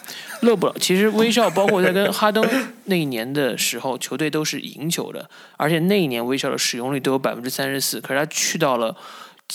[0.42, 2.48] 勒布朗其实威少包括在跟哈登
[2.86, 8.00] 那一年的时候，球队都是赢球的，而且那一年威少的使用率都有百分之三十四。
[8.00, 8.96] 可是他去到了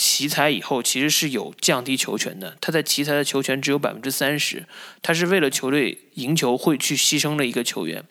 [0.01, 2.57] 奇才以后，其实是有降低球权的。
[2.61, 4.65] 他在奇才的球权只有百分之三十，
[5.03, 8.05] 他是为了球队赢球会去牺牲的一个球员。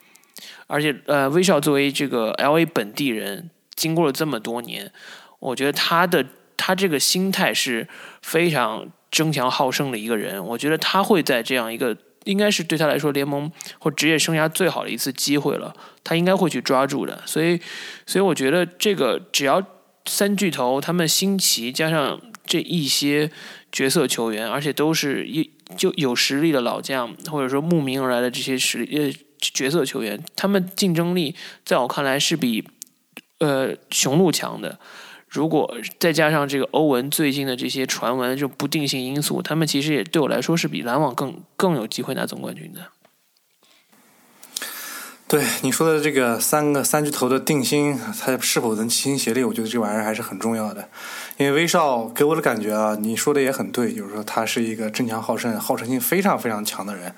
[0.67, 4.91] 而且呃，威少作为这个 L A 本地人，经过了这么多年，
[5.39, 6.25] 我觉得他的
[6.57, 7.87] 他这个心态是
[8.21, 10.43] 非常争强好胜的一个人。
[10.43, 11.95] 我觉得他会在这样一个。
[12.25, 15.73] 应该是对他来说联盟或职业生涯最好的一次机会了，
[16.03, 17.23] 他应该会去抓住的。
[17.25, 17.57] 所以，
[18.05, 19.65] 所以我觉得这个只要
[20.07, 23.29] 三巨头他们新奇，加上这一些
[23.71, 32.63] 角色球员，而且都是一就有实力的老将，或者说慕名而来的这些实力呃角色球员，他们竞争力在我看来是比
[33.39, 34.79] 呃雄鹿强的。
[35.27, 42.79] 如果再加上这个欧文最近的这些传闻，就不定性因素，他们其实也对我来说是比篮网更更有机会拿总冠军的。
[45.27, 49.43] 对你说的这个三个三巨头的定心，他是否能齐心协力？
[49.43, 50.87] 我觉得这玩意儿还是很重要的。
[51.35, 57.13] 因为威少给我的感觉啊，你说的也很对，就是说他是一个争强好胜、好胜心非常非常强的人。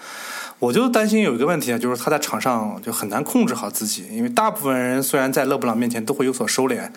[0.59, 4.05] 我就担心有一个问题啊，就是他在场上就很难控制好自己。
[4.11, 6.89] 因为大部分人虽然在勒布朗面前都会有所收敛，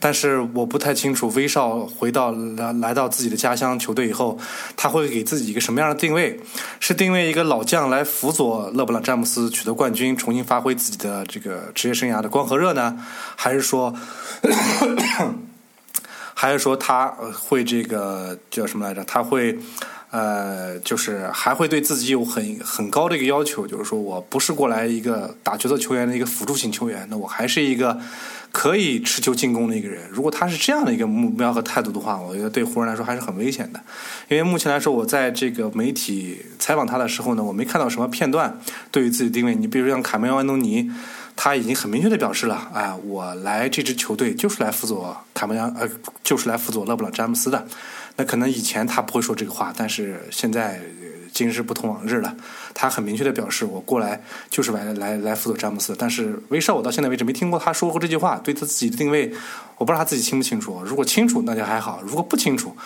[0.00, 4.38] 但是我不太清楚威少回到来来到自己的家乡球队以后，
[4.78, 6.40] 他会给自己一个什么样的定位？
[6.80, 12.96] 是定位一个老将来辅佐勒布朗詹姆斯取得冠军，重新发挥自己的这个职业生涯的光和热呢？
[13.36, 13.94] 还是说，
[16.32, 17.14] 还是说他
[17.46, 19.04] 会这个叫什么来着？
[19.04, 19.58] 他会？
[20.12, 27.98] 呃，就是还会对自己有很很高的一个要求，就是说我不是过来一个打角色球员的一个辅助型球员，那我还是一个
[28.52, 30.02] 可以持球进攻的一个人。
[30.10, 33.80] 如果他是这样的一个目标和态度的话，我觉得对湖人来说还是很危险的。
[34.28, 39.54] 因为目前来说，我在这个媒体采访他的时候呢，我没看到什么片段对于自己定位。
[39.54, 40.90] 你比如像卡梅隆·安东尼，
[41.34, 45.88] 他已经很明确的表示了，哎，我来这支球队就是来辅佐卡梅隆，呃，
[46.22, 47.66] 就是来辅佐勒布朗·詹姆斯的。
[48.24, 50.80] 可能以前他不会说这个话，但是现在
[51.32, 52.34] 今日不同往日了。
[52.74, 55.94] 他很明确的表示，我过来就是来来来辅佐詹姆斯。
[55.98, 59.32] 但是威少，我到现在为止没听过他说过这句话，对他自己的定位，
[59.78, 60.82] 我不知道他自己清不清楚。
[60.84, 62.76] 如果清楚，那就还好；如果不清楚，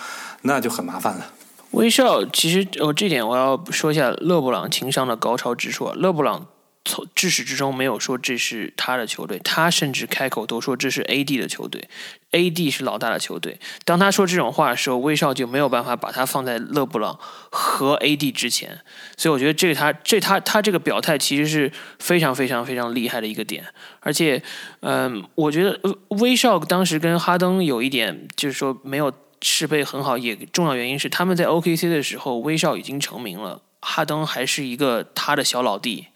[0.43, 1.25] 那就很麻烦了。
[1.71, 5.91] 威少其实，哦，这点我要说一下勒布朗情商的高超之处。
[5.93, 6.47] 勒布朗。
[6.87, 11.87] 从至始至终没有说这是他的球队，他甚至开口都说这是 AD 的球队
[12.31, 13.59] ，AD 是老大的球队。
[13.85, 17.19] 当他说这种话的时候，威少就没有办法把他放在勒布朗
[17.51, 18.79] 和 AD 之前。
[19.17, 23.65] 所以我觉得这他这他他这个表态其实是非常非常非常厉害的一个点。
[23.99, 24.41] 而且，
[24.79, 36.07] 嗯，我觉得威少当时跟哈登有一点就是说没有适配很好，也重要原因是他们在 OKC 的时候，威少已经成名了，哈登还是一个他的小老弟。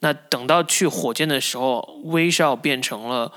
[0.00, 3.32] 那等到去火箭的时候，威少变成了，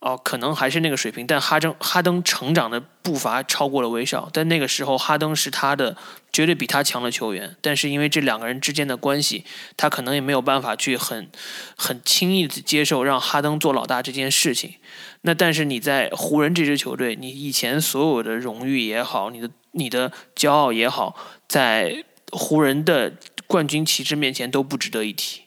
[0.00, 5.96] 哦，可能还是那个水平，但哈登哈登成长的步伐超过了威少，但那个时候哈登是他的
[6.32, 9.44] 绝对比他强的球员，但是因为这两个人之间的关系，
[9.76, 11.30] 他可能也没有办法去很
[11.76, 14.74] 很轻易的接受让哈登做老大这件事情。
[15.22, 21.16] 那但是你在湖人这支球队，你以前所有的荣誉也好，你的你的骄傲也好，
[21.48, 23.14] 在湖人的
[23.46, 25.42] 冠军旗帜面前都不值得一提。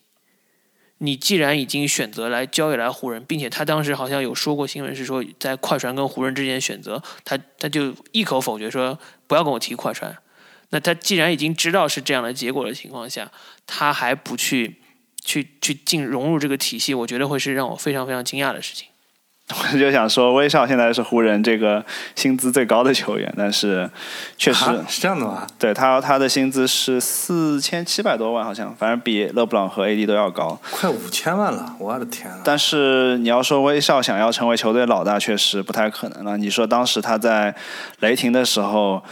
[1.03, 10.15] 你既然已经选择来交易来湖人，并且他当时好像有说过新闻，是说在快船跟湖人之间选择，他他就一口否决说不要跟我提快船。
[10.69, 13.31] 那他既然已经知道是这样的结果的情况下，
[13.65, 14.75] 他还不去
[15.25, 18.87] 去去进融入这个体系，我觉得会是让我非常非常惊讶的事情。
[19.73, 21.83] 我就想说，威少现在是湖人这个
[22.15, 23.89] 薪资最高的球员，但是
[24.37, 25.45] 确实是这样的吗？
[25.59, 32.31] 对他，他的薪资是四千七百多万，好像反正比勒布朗和 AD 都要高，快五千万了，我的天！
[32.43, 36.37] 但是你要说威少想要成为球队老大，确实不太可能了。
[36.37, 37.53] 你说当时他在
[37.99, 39.03] 雷霆的时候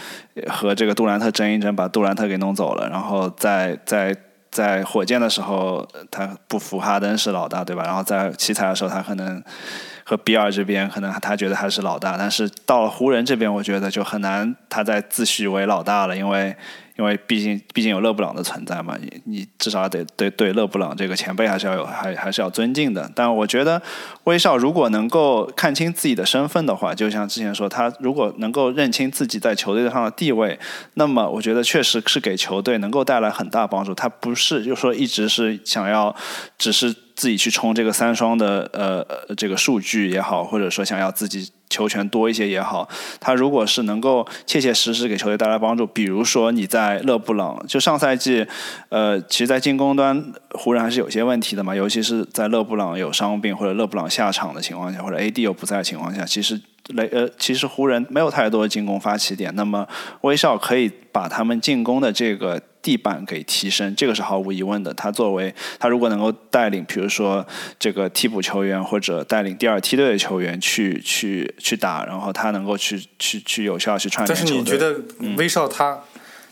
[0.48, 4.16] 和这个杜兰特争一争，把杜兰特给弄走了，然后在在
[4.52, 7.84] 在火箭的时候，他不服哈登是老大，对吧？
[7.84, 9.44] 然后在奇才的时候，他可能。
[10.10, 16.56] 和比尔这边可能他觉得他是老大，但是到了湖人这边，我觉得就很难他再自诩为老大了，因为。
[16.98, 23.10] 因为毕竟毕竟有勒布朗的存在嘛，你你至少得对对勒布朗这个前辈还是要有还还是要尊敬的。
[23.16, 23.82] 但我觉得
[24.26, 30.60] 威少如果能够看清自己的身份的话，就像之前说，他如果能够认清自己在球队上的地位，
[30.96, 33.96] 那么我觉得确实是给球队能够带来很大帮助。
[33.96, 36.14] 他不是就说一直是想要
[36.58, 42.88] 只是自己去冲这个三双的呃这个数据也好，或者说想要自己球权多一些也好，
[43.20, 48.48] 他如果是能够切切实实给球队带来帮助，比如说你在勒布朗，就上赛季，
[48.88, 59.86] 呃，其实，在进攻端湖人还是有些问题的嘛，尤其是在勒布朗有伤病或者勒布朗下场的情况下，或者 AD 又不在的情况下，其实雷呃，其实湖人没有太多的进攻发起点，那么
[60.22, 62.62] 威少可以把他们进攻的这个。
[62.82, 64.94] 地板给提升，这个是毫无疑问的。
[64.94, 67.46] 他作为他如果能够带领，比如说
[67.78, 74.96] 这个替补球员或者带领第二梯队的球员去去去打，然后他能够去去去有效去串联但是你觉得
[75.38, 76.00] 威少他，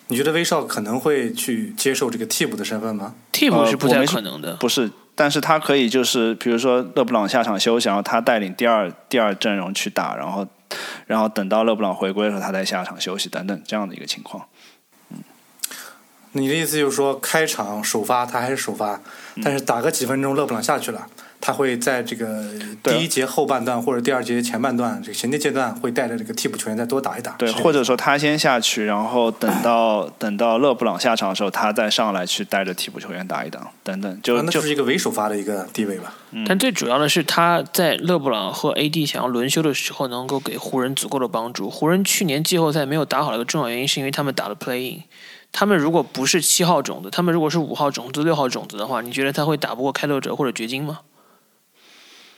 [0.08, 3.16] 你觉得威少可能会去接受这个替补的身份吗？
[3.32, 4.92] 替补是不太可能的，不是。
[5.16, 10.48] 但是他可以就是比如说勒布朗下场休息，然后他带领第二第二阵容去打，然后
[11.08, 14.46] 然后等到勒布朗回归的时候，他再下场休息等等这样的一个情况。
[16.38, 19.00] 你的意思就是说，开场首发他还是首发，
[19.43, 21.08] 但是打个几分钟，勒布朗下去了，
[21.41, 22.43] 他会在这个
[22.84, 27.32] 第一节后半段或者第二节前半段这个衔接阶段，会带着这个替补球员再多打一打。
[27.34, 36.13] 对，或者说他先下去，然后等到 等到勒布朗下场的时候，他再上来去带着替补球员打一打，等等，就那就是一个伪首发的一个地位吧。
[36.45, 41.69] 但最主要的是他在勒布朗和 AD 想要轮休的时候，能够给湖人足够的帮助。
[41.69, 45.04] 湖人去年季后赛没有打好的一个重要原因，是因为他们打了 Play-in。
[45.52, 51.00] 他们如果不是七号种子，他们如果是五号种子、六号种子的话，你觉得他会打不过开拓者或者掘金吗？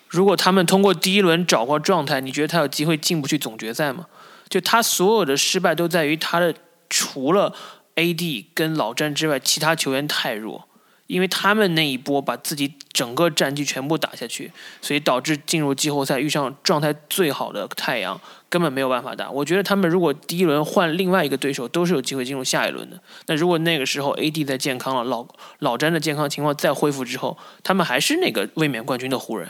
[0.08, 4.06] 如果他们通过第一轮找过状态，你觉得他有机会进不去总决赛吗？
[4.48, 6.56] 就他所有的失败都在于他的
[6.90, 7.54] 除了
[7.96, 10.69] AD 跟老詹之外，其他球员太弱。
[11.10, 19.28] 因为他们那一波把自己整个战绩全部打下去，所以导致进入季后赛遇上状态最好的太阳，根本没有办法打。
[19.28, 23.02] 我觉得他们如果第一轮换另外一个对手，都是有机会进入下一轮的。
[23.26, 29.50] 那如果那个时候 AD 在健康了，老老詹的健康情况再恢复之后，他们还是那个卫冕冠军的湖人，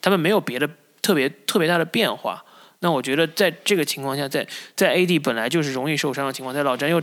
[0.00, 0.70] 他们没有别的
[1.02, 2.44] 特别特别大的变化。
[2.78, 4.46] 那我觉得在这个情况下，在
[4.76, 7.02] 在 AD 本来就是容易受伤的情况，在老詹又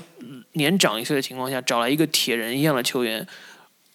[0.54, 3.28] 年长一岁的情况下，找来一个铁人一样的球员。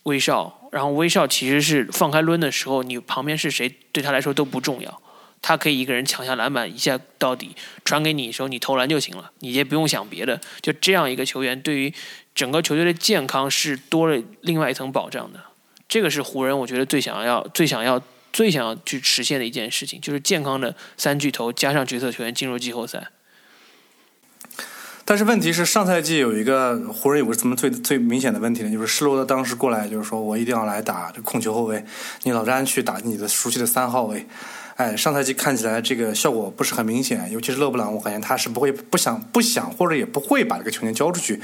[0.04, 5.02] 威少，然后威少其实是放开抡的时候，你旁边是谁对他来说都不重要，
[5.40, 10.40] 他可以一个人抢下篮板一下到底，传给你的时候你投篮就行了，你也不用想别的。
[10.60, 11.92] 就这样一个球员，对于
[12.34, 15.40] 整个球队的健康是多了另外一层保障的。
[15.88, 23.08] 这个是湖人我觉得最想要、最想要、最想要去实现的一件事情，就是健康的三巨头加上角色球员进入季后赛。
[25.04, 28.70] 但是问题是，上赛季有一个湖人有个什么最最明显的问题呢？
[28.70, 31.84] 就是施罗德当时过来就是说我一定要来打这控球后卫，
[32.22, 34.26] 你老詹去打你的熟悉的三号位。
[34.76, 41.38] 哎，上赛季看起来这个效果不是很明显，尤其是勒布朗，我感觉他是不会不想不想或者也不会把这个球权交出去。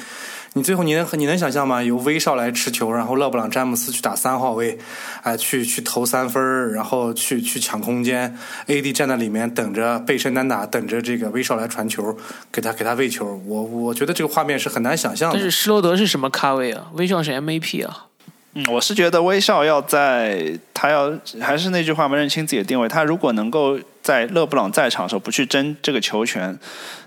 [0.55, 1.83] 你最后你能你能想象吗？
[1.83, 4.77] 由威少来持球，然后勒布朗詹姆斯去打三号位，
[5.23, 12.17] 哎，去去投三分然后去去抢空间，AD 站在里面等着背身单打，等着这个威少来传球，
[12.51, 13.41] 给他给他喂球。
[13.47, 15.37] 我我觉得这个画面是很难想象的。
[15.37, 16.89] 但是施罗德是什么咖位啊？
[16.95, 18.07] 威少是 MVP 啊。
[18.55, 22.89] 嗯，我是觉得威少要在他要还是那句话嘛，认清自己的定位。
[22.89, 26.59] 他如果能够在勒布朗在场的时候不去争这个球权，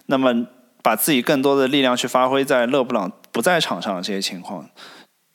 [0.05, 0.45] 那么。
[0.83, 4.69] 把自己更多的力量去发挥在勒布朗不在场上的这些情况，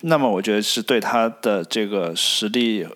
[0.03, 2.87] 那么我觉得是对他的这个实力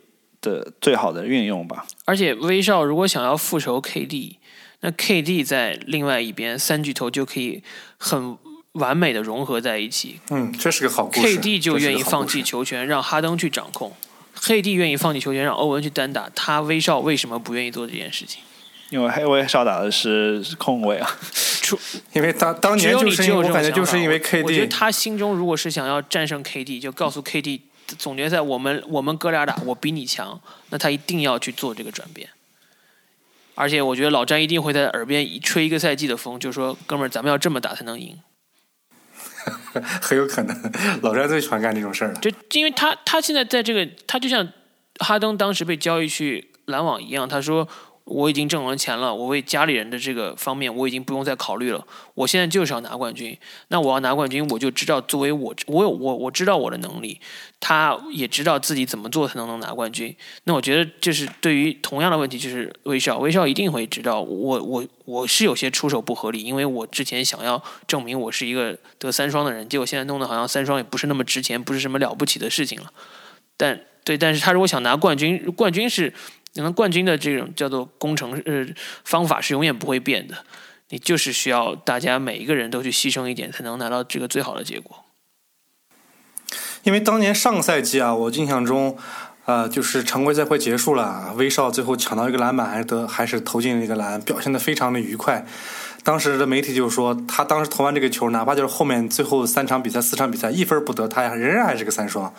[0.40, 1.86] 的最好的运用吧。
[2.04, 4.36] 而且威少如果想要复仇 KD，
[4.80, 7.62] 那 KD 在另外一边三巨头就可以
[7.98, 8.36] 很
[8.72, 10.20] 完美的融合在一起。
[10.30, 11.38] 嗯，这是个好故事。
[11.40, 13.92] KD 就愿意放弃球权，让哈登去掌控
[14.36, 16.30] ；KD 愿意放弃球权，让欧文去单打。
[16.34, 18.42] 他威少为什么不愿意做这件事情？
[18.90, 21.08] 因为黑威少打的是控卫啊，
[22.12, 27.60] 因为当当年就是我感觉就是因为 KD，我觉得他心中如果是想要战胜 KD，就告诉 KD
[27.96, 32.28] 总决赛我们我们哥俩打，我比你强，那他一定要去做这个转变。
[33.54, 38.18] 而且我觉得老詹一定会在耳边吹一个赛季的风，就说哥们儿，咱们要这么打才能赢。
[40.02, 40.72] 很有可能，
[41.02, 42.18] 老詹最喜欢干这种事儿了。
[42.20, 44.52] 就因为他他现在在这个，他就像
[44.98, 47.68] 哈登当时被交易去篮网一样，他说。
[48.10, 51.86] 我已经挣完钱了，我为家里人的这个方面我已经不用再考虑了。
[52.14, 57.20] 我现在就是要拿冠军，那我要拿冠军，我就知道作为我，我有我我知道我的能力，
[57.60, 60.14] 他也知道自己怎么做才能能拿冠军。
[60.44, 72.92] 那我觉得就是对于同样的问题，就是威少，威少一定会知道我我我是有些出手不合理，因为我之前想要证明我是一个得三双的人，结果现在弄得好像三双也不是那么值钱，不是什么了不起的事情了。
[73.56, 76.12] 但对，但是他如果想拿冠军，冠军是。
[76.54, 78.66] 可能冠军的这种叫做工程呃
[79.04, 80.44] 方法是永远不会变的，
[80.88, 85.04] 你就是需要大家每一个人都去牺牲一点，才能拿到这个最好的结果。
[86.82, 88.96] 因为当年上赛季啊，我印象中，
[89.44, 95.46] 呃，就是常规赛快结束了，威少最后抢到一个篮板，还是得还是投进了一个篮，表现的非常的愉快。
[96.02, 102.32] 当时的媒体就说，他当时投完这个球，哪怕就是后面最后三场比赛、四场比赛一分不得，他仍然还是个三双。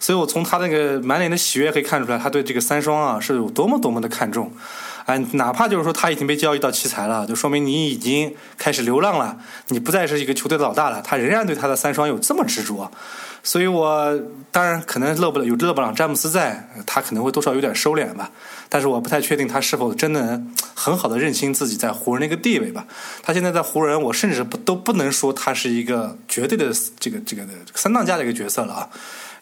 [0.00, 4.52] 所以我从他那个满脸的喜悦可以看出来，他对这个三双啊是有多么多么的看重。
[5.04, 9.38] 哎，哪怕就是说他已经被交易到奇才了，就说明你已经开始流浪了，
[9.68, 12.90] 你不再是一个球队的老大了，他仍然对他的三双有这么执着。
[13.42, 14.18] 所以，我
[14.50, 18.30] 当然可能勒布有勒布朗詹姆斯在，他可能会多少有点收敛吧。
[18.70, 20.40] 但是我不太确定他是否真的
[20.74, 22.86] 很好的认清自己在湖人那个地位吧。
[23.22, 27.42] 他现在在湖人，我甚至不都不能说他是一个绝对的这个这个
[27.74, 28.88] 三当家的一个角色了啊。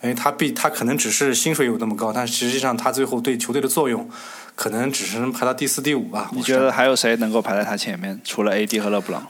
[0.02, 4.08] 因为他必他可能只是薪水有那么高，但实际上他最后对球队的作用，
[4.54, 6.28] 可能只是能排到第四、第五吧。
[6.32, 8.20] 你觉得还有谁能够排在他前面？
[8.24, 9.26] 除了 AD 和勒布朗？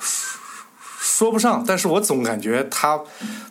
[1.00, 3.00] 说不上，但是我总感觉他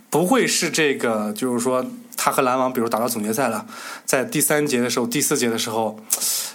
[0.10, 1.86] 不会是这个，就是说
[2.18, 3.66] 他和篮网，比如打到总决赛了，
[4.06, 6.00] 在第三节的时候、第四节的时候，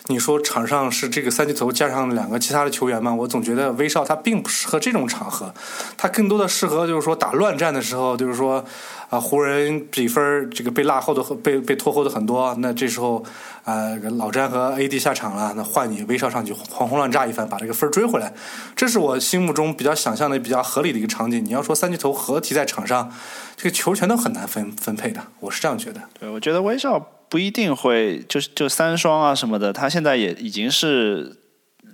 [0.09, 3.15] 你说场上是这个三巨头加上两个其他的球员吗？
[3.15, 5.53] 我总觉得威少他并不适合这种场合，
[5.97, 8.65] 他更多的适合就是说打乱战的时候，就是说。
[9.09, 13.25] 啊，湖人比分这个被落后的被被拖后的很多，那这时候
[13.65, 18.35] 啊，老詹和 AD 下场了，那换你威少上去狂轰乱炸一番，把这个分追回来，
[18.75, 21.45] 这是我心目中比较想象的比较合理的一个场景。
[21.45, 23.13] 你要说三巨头合体在场上，
[23.57, 26.03] 这个球权都很难分分配的，我是这样觉得。
[26.19, 26.99] 对，我觉得威少
[27.29, 31.43] 不一定会就是就三双啊什么的，他现在也已经是。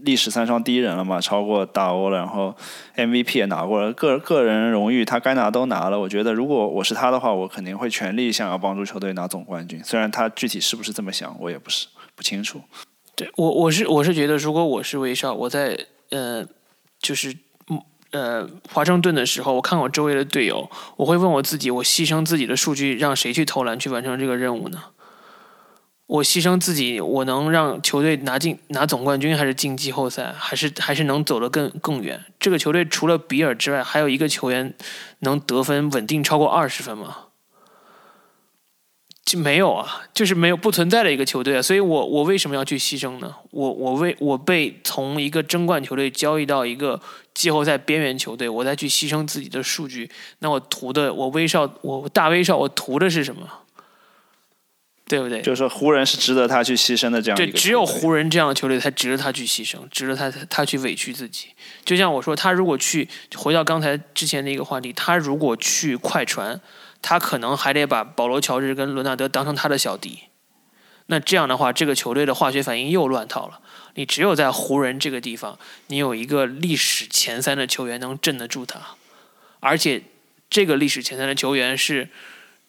[0.04, 2.52] 历史三双第一人了嘛，超过大欧了，然后
[2.96, 6.00] MVP 也拿过了，个个人荣誉他该拿都拿了。
[6.00, 9.80] 我觉得如果我是他的话，我肯定会全力想要帮助球队拿总冠军。
[9.84, 12.60] 虽然他具体是不是这么想，我也不是不清楚。
[13.14, 15.78] 对我我是我是觉得，如果我是威少，我在
[16.10, 16.44] 呃
[16.98, 17.36] 就是
[18.10, 24.82] 呃华盛顿的时候，我看我周围的队友，我会问我自己：我牺牲自己的数据让谁去投篮去完成这个任务呢？
[26.06, 32.22] 我牺牲自己，我能让球队拿进拿总冠军，还是进季后赛，还是还是能走得更更远？
[32.38, 34.74] 这个球队除了比尔之外，还有一个球员
[35.20, 37.16] 能得分稳定超过二十分吗？
[39.24, 41.62] 就没有啊，就是没有不存在的一个球队啊。
[41.62, 43.34] 所以我我为什么要去牺牲呢？
[43.50, 47.00] 我我为我被从一个争冠球队交易到一个
[47.32, 53.48] 季后赛边缘球队，我再去牺牲自己的数据，那我图的我威少我大威少，我图的是什么？
[55.08, 55.42] 对不对？
[55.42, 57.36] 就是说，湖人是值得他去牺牲的这样。
[57.36, 61.48] 对，只有湖人这样的球队才值得他去牺牲，值得他他去委屈自己。
[61.84, 66.58] 就像我说，他如果去回到刚才之前的一个话题，他如果去快船，
[67.02, 70.20] 他可能还得把保罗乔治跟伦纳德当成他的小弟。
[71.06, 73.60] 那这样的话，这个球队的化学反应又乱套了。
[73.96, 78.80] 你只有在湖人这个地方，你有一个历史前三的球员能镇得住他，
[79.60, 80.00] 而且
[80.48, 82.08] 这个历史前三的球员是。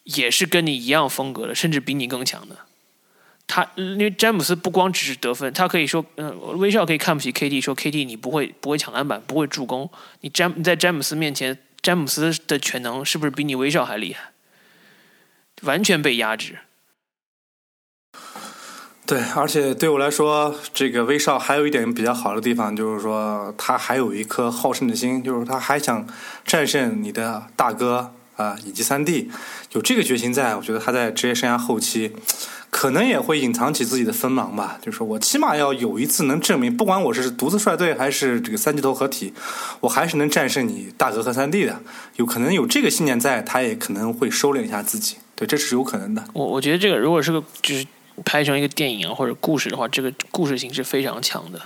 [0.04, 2.58] 也是跟你一样风格的，甚至比你更强的。
[3.45, 9.89] 他因为詹姆斯不光只是得分，他可以说，嗯，威少可以看不起 KD，说 KD 你不会不会抢篮板，不会助攻。
[10.22, 14.32] 你詹你在詹姆斯面前，詹姆斯的全能是不是比你威少还厉害？
[15.64, 16.60] 完全被压制。
[19.06, 26.08] 对，而且对我来说，这个威少还有一点比较好的地方，就是说他还有一颗好胜的心，就是他还想
[26.45, 28.14] 战胜你的大哥。
[28.36, 29.29] 啊，以及三弟
[29.73, 32.11] 有这个决心在，我觉得他在职业生涯后期
[32.71, 34.79] 可能也会隐藏起自己的锋芒吧。
[34.81, 39.31] 就是我起码要有一次能证明，不管我是独自率队还是这个三巨头合体，
[39.81, 41.79] 我还是能战胜你大哥和三弟的。
[42.15, 45.17] 有可能有这个信念在，他也可能会收敛一下自己。
[45.36, 46.23] 对，这是有可能的。
[46.34, 47.86] 我我觉得这个如果是个就是
[48.25, 51.61] 拍成一个电影啊或者故事的话，这个故事性是非常强的。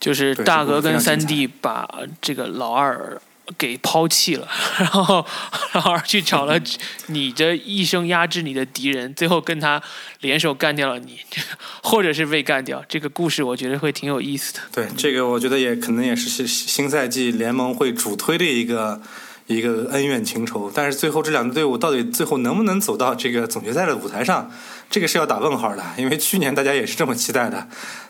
[0.00, 1.88] 就是大哥跟三弟把
[2.20, 3.20] 这个老二。
[3.58, 5.24] 给抛弃了， 然后
[5.72, 6.58] 然后去找了
[7.06, 9.82] 你的一生压制你的敌人，最后跟他
[10.20, 11.18] 联手干掉了你，
[11.82, 12.82] 或者是被干掉。
[12.88, 14.60] 这个故事我觉得会挺有意思的。
[14.72, 19.00] 对，这个我觉得也可能也是新新赛季联盟会主推的一个
[19.48, 20.70] 一个恩怨情仇。
[20.72, 24.50] 但是最后这两支队伍到底最后能不能走到这个总决赛的舞台上，
[24.88, 25.84] 这个是要打问号的。
[25.96, 27.66] 因为去年大家也是这么期待的。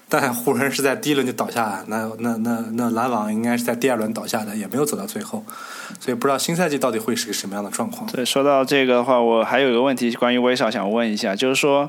[0.09, 5.45] 但湖人是在第一轮就倒下，那那那那篮网应该是在第二轮倒下的，也没有走到最后，
[6.01, 8.11] 所以不知道新赛季到底会是个什么样的状况。
[8.11, 11.89] 对，说到这个的话，我还有一个问题关于威少想问一下，就是说。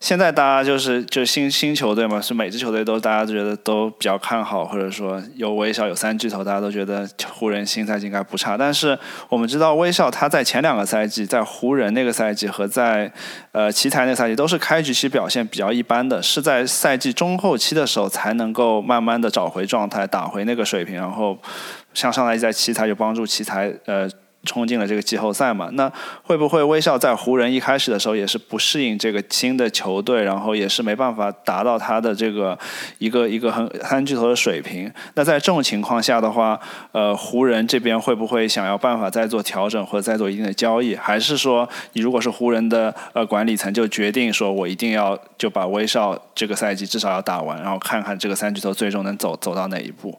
[0.00, 8.56] 现在大家就是就新新球队嘛，是每支球队都大家都觉得都比较看好，或者说有威少有三巨头，大家都觉得湖人新赛季应该不差。
[8.56, 8.98] 但是
[9.28, 13.12] 我们知道威少他在前两个赛季，在湖人那个赛季和在
[13.52, 21.38] 呃奇才那赛季都是开局期表现比较一般的，是在赛季中后期的时候才能够慢慢的找回状态，打回那个水平，然后
[21.92, 24.08] 像上赛季在奇才就帮助奇才呃。
[24.44, 25.68] 冲进了这个季后赛嘛？
[25.72, 25.90] 那
[26.22, 32.58] 会不会威少在湖人一开始的时候也是不适应这个新的球队，然后也是没办法达到他的这个
[32.98, 34.90] 一个一个很三巨头的水平？
[35.14, 36.58] 那在这种情况下的话，
[36.92, 40.96] 呃，湖人这边会不会想要办法再做调整或者再做一定的交易？
[40.96, 50.18] 还是说，你如果是湖人的呃管理层就决定说我一定要就把威少这个赛季至少要打完，然后看看这个三巨头最终能走走到哪一步？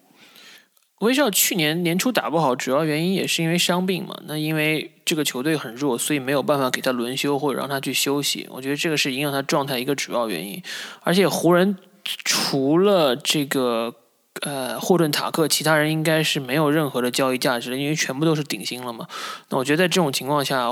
[1.02, 4.16] 威少去年年初打不好，主要原因也是因为伤病嘛。
[4.26, 8.48] 那因为这个球队很弱，所以没有办法给他轮休或者让他去休息。
[8.52, 10.62] 我觉得这个是影响他状态一个主要原因。
[11.02, 11.76] 而且湖人
[12.24, 13.94] 除了这个
[14.42, 19.08] 呃霍顿塔克，其他人应该是没有任何的交易价值的，因为全部都是顶薪了嘛。
[19.50, 20.72] 那我觉得在这种情况下，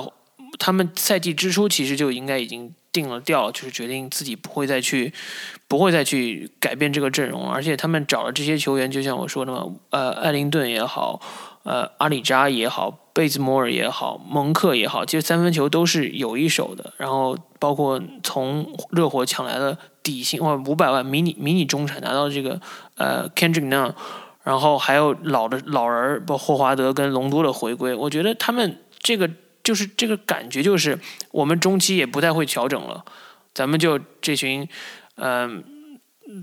[0.60, 2.74] 他们赛季之初其实就应该已经。
[2.92, 5.14] 定了调，就是决定自己不会再去，
[5.68, 7.48] 不会再去改变这个阵容。
[7.50, 11.22] 而且他们找了这些球员，就像我说的嘛，呃，艾灵顿也好，
[11.64, 16.94] 呃，阿里扎也好，贝兹摩尔也好，蒙克也好，其实三分球都是有一手的。
[16.98, 22.60] 然后包括从热火抢来的底薪哇五百万迷你迷你中产拿到这个
[22.96, 23.94] 呃 Kendrick Nun，
[24.44, 29.30] 然后还有老的老人包霍华德跟隆多的回归，我觉得他们这个。
[29.64, 30.99] 就是这个感觉，就是
[31.32, 33.03] 我们中期也不太会调整了，
[33.53, 34.68] 咱们就这群
[35.16, 35.64] 嗯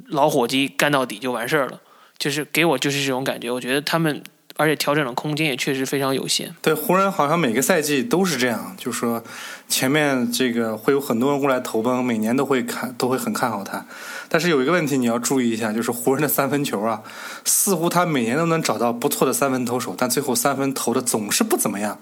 [0.09, 1.81] 老伙计干到底就完事儿了。
[2.19, 4.23] 就是给我就是这种感觉，我觉得他们
[4.57, 6.57] 而且调整的空间也确实非常有限。
[6.63, 9.23] 对，湖人好像每个赛季都是这样，就是说
[9.69, 13.85] 前面这个会有很多人过来投奔，每年都会看都会很看好他。
[14.31, 17.03] 但是有一个问题你要注意一下，就是湖人的三分球啊，
[17.45, 22.01] 似乎他每年都能找到不错的三分投手，但最后三分投的总是不怎么样。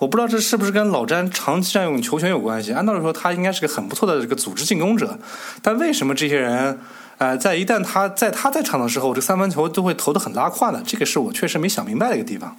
[0.00, 2.72] 我不知道这是不是跟老詹长期占用球权有关系。
[2.72, 5.18] 按道理说，他应该是个很不错的这个组织进攻者，
[5.62, 6.80] 但为什么这些人，
[7.18, 10.82] 呃，在一旦他在他在场的时候，这三分球都会投的很拉胯呢？
[10.86, 12.56] 这个是我确实没想明白的一个地方。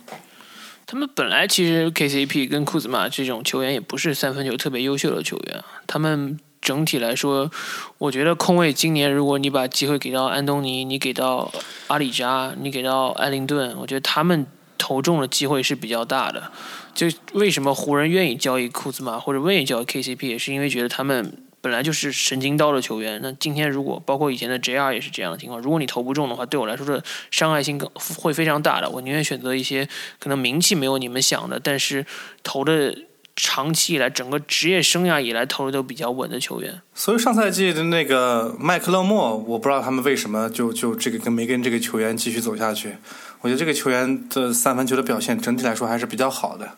[0.86, 7.50] 他们本来其实 KCP 跟库兹马这种球员也不是三分球特别优秀的球员，他们整体来说，
[7.98, 11.52] 我觉得空位今年如果你把机会给到安东尼，你给到
[11.88, 14.46] 阿里扎，你给到艾灵顿，我觉得他们
[14.82, 16.52] 投中的机会是比较大的。
[16.96, 23.20] 就为什么湖人愿意交易库兹马或者愿意交易 KCP，也是因为觉得他们本来就是神经刀的球员。
[23.22, 28.90] 那今天如果包括以前的 JR 也是这样的情况，如果你投不中的话，对我来说的伤害性更会非常大的。
[28.90, 29.88] 我宁愿选择一些
[30.20, 32.06] 可能名气没有你们想的，但是
[32.44, 32.98] 投的
[33.36, 36.82] 长期以来整个职业生涯以来投的都比较稳的球员。
[36.94, 42.98] 所以上赛季的那个麦克勒莫，我不知道他们为什么就就这个跟没跟这个球员继续走下去。
[43.42, 46.70] 我觉得这个球员的三分球的表现整体来说还是比较好的。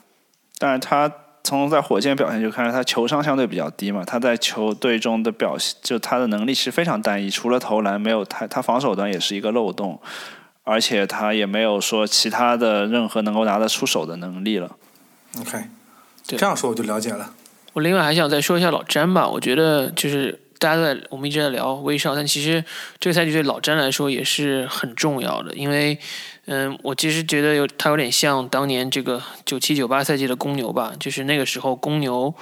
[0.57, 1.11] 但是他
[1.43, 9.99] 从在火箭表现就看出他球商相对比较低嘛，他在球队中的表现就他的能力是非常单一，除了投篮没有太，他防守端也是一个漏洞，
[10.64, 14.78] 而且他也没有说其他的任何能够拿得出手的能力了。
[15.41, 15.66] OK，
[16.26, 17.34] 这样说我就了解了。
[17.74, 22.64] 我另外还想再说一下老詹吧，我觉得就是大家都在我们一直在聊威少，但其实
[23.01, 25.99] 这个赛季对老詹来说也是很重要的，因为。
[26.46, 32.36] 嗯，我其实觉得有他有点像当年这个九七九八赛季的公牛吧，就是那个时候公牛，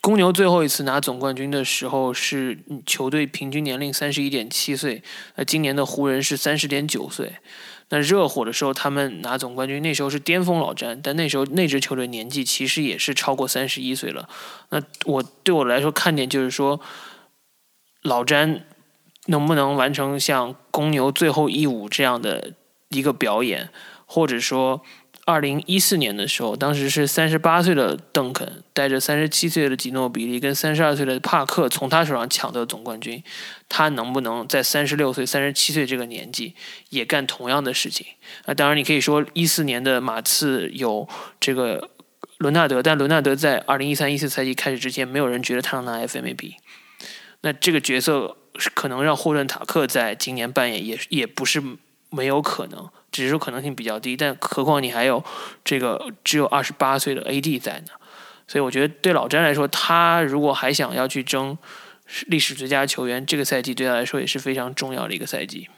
[0.00, 5.04] 公牛最后一次拿总冠军的时候是球队平均年龄三十一点七岁，
[5.36, 7.34] 那今年的湖人是三十点九岁。
[7.90, 14.28] 那热火的时候他们拿总冠军，那时候是巅峰老詹，但那时候那支球队年纪其实也是超过三十一岁了。
[14.70, 16.80] 那我对我来说看点就是说，
[18.02, 18.64] 老詹
[19.26, 22.54] 能不能完成像公牛最后一舞这样的。
[22.94, 23.68] 一个表演，
[24.06, 24.82] 或者说，
[25.26, 33.22] 二零一四年的时候，当时是三十八岁的邓肯带着三十七岁的吉诺比利跟三十二岁的帕克从他手上抢得总冠军，
[33.68, 36.54] 他能不能在三十六岁、三十七岁这个年纪
[36.90, 38.06] 也干同样的事情？
[38.44, 41.08] 那，当然你可以说一四年的马刺有
[41.40, 41.90] 这个
[42.36, 46.56] 伦纳德，但伦纳德在二零一三一四赛季开始之前，没有人觉得他能拿 FMVP。
[47.40, 48.36] 那这个角色
[48.74, 51.62] 可能让霍顿塔克在今年扮演，也也不是。
[52.14, 54.16] 没有可能，只是说可能性比较低。
[54.16, 55.22] 但何况你还有
[55.64, 57.92] 这个只有二十八岁的 AD 在呢，
[58.46, 61.58] 所以我觉得对老詹来说，他如果还想要去争
[62.26, 65.68] 历史最佳球员，这个赛季对他来说也是非常重要的一个赛季。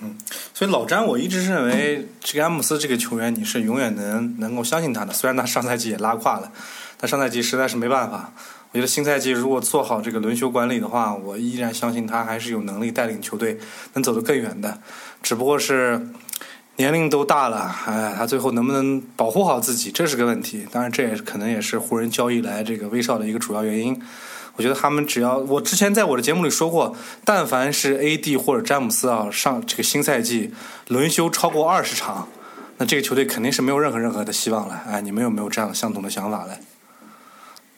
[0.00, 0.16] 嗯，
[0.54, 5.12] 所以老詹，我一直认为这个詹姆斯这个球员，你是永远能能够相信他的。
[5.12, 6.52] 虽然他上赛季也拉胯了，
[6.98, 8.32] 但上赛季实在是没办法。
[8.70, 13.58] 我觉得新赛季如果做好这个轮休管理的话，我依然相信他还是有能力带领球队
[13.94, 14.78] 能走得更远的。
[15.22, 16.08] 只不过是
[16.76, 20.66] 年龄都大了，哎，他最后能不能保护好自己，这是个问题。
[20.70, 24.00] 当然，这也可能也是湖人交易来这个威少的一个主要原因。
[24.56, 26.94] 我觉得他们只要我之前在我的节目里说过，
[27.24, 30.52] 但凡是 AD 或者詹姆斯啊上这个新赛季
[30.88, 32.28] 轮休超过二十场，
[32.76, 34.82] 那这个球队肯定是没有任何任何的希望了。
[34.86, 36.58] 哎，你们有没有这样相同的想法嘞？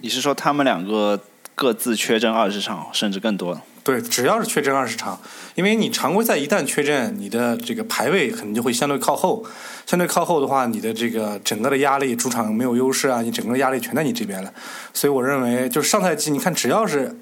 [0.01, 1.21] 你是说他们两个
[1.55, 3.61] 各自缺阵二十场，甚至更多？
[3.83, 5.19] 对，只要是缺阵二十场，
[5.55, 9.45] 因为你常规赛一旦缺阵，你的这个排位可能就会相对靠后。
[9.87, 14.53] 相对靠后的话，你的这个整个的压力，主场没有优势啊，你整个压力全在你这边了。
[14.93, 17.17] 所以我认为，就是上赛季，你看只要是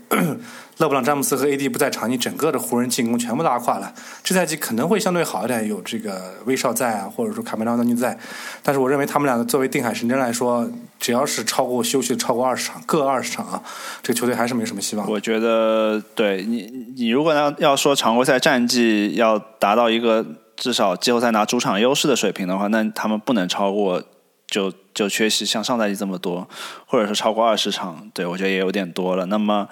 [0.79, 3.93] 勒布朗詹姆斯和 AD 不在场，你整个的湖人进攻全部拉垮了。
[4.22, 8.18] 这赛季可能会相对好一点，有这个威少在啊，或者说卡梅隆·安东尼在。
[8.62, 10.68] 但是我认为他们两个作为定海神针来说，
[10.99, 13.62] 只要是超过休息超过二十场，各二十场啊，
[14.03, 15.11] 这个球队还是没什么希望。
[15.11, 20.24] 我觉得，对你，你如果要要说常规赛战绩要达到一个。
[20.59, 24.03] 至少季后赛拿主场优势的水平的话，那他们不能超过
[24.49, 26.49] 就就缺席像上赛季这么多，
[26.85, 29.24] 或者是超过二十场，对我觉得也有点多了。
[29.26, 29.68] 那么，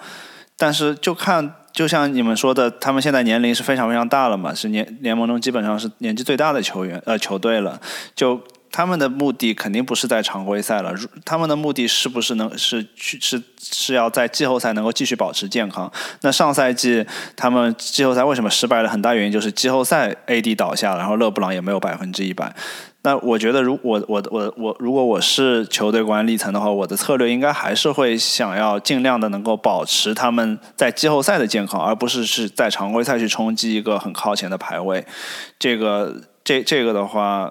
[0.57, 7.79] 但是就看就像你们说的，他们现在年龄是非常非常大了嘛，是年联盟中基本上是年纪最大的球员呃球队了，
[8.15, 8.41] 就。
[8.69, 10.93] 他们的目的肯定不是在常规赛了，
[11.25, 15.91] 他们的目的是不是能是去是是要在季后赛能够继续保持健康？
[16.21, 17.03] 那上赛季
[17.35, 18.89] 他们季后赛为什么失败了？
[18.89, 22.53] 很大原因就是季后赛 AD 倒下了，然后勒布朗也没有百分之一百。
[23.07, 35.05] 那我觉得，如我我我我如果我是球队管理层的话，我的策略应该还是会想要尽量的能够保持他们在季后赛的健康，而不是是在常规赛去冲击一个很靠前的排位。
[35.57, 37.49] 这个这这个的话。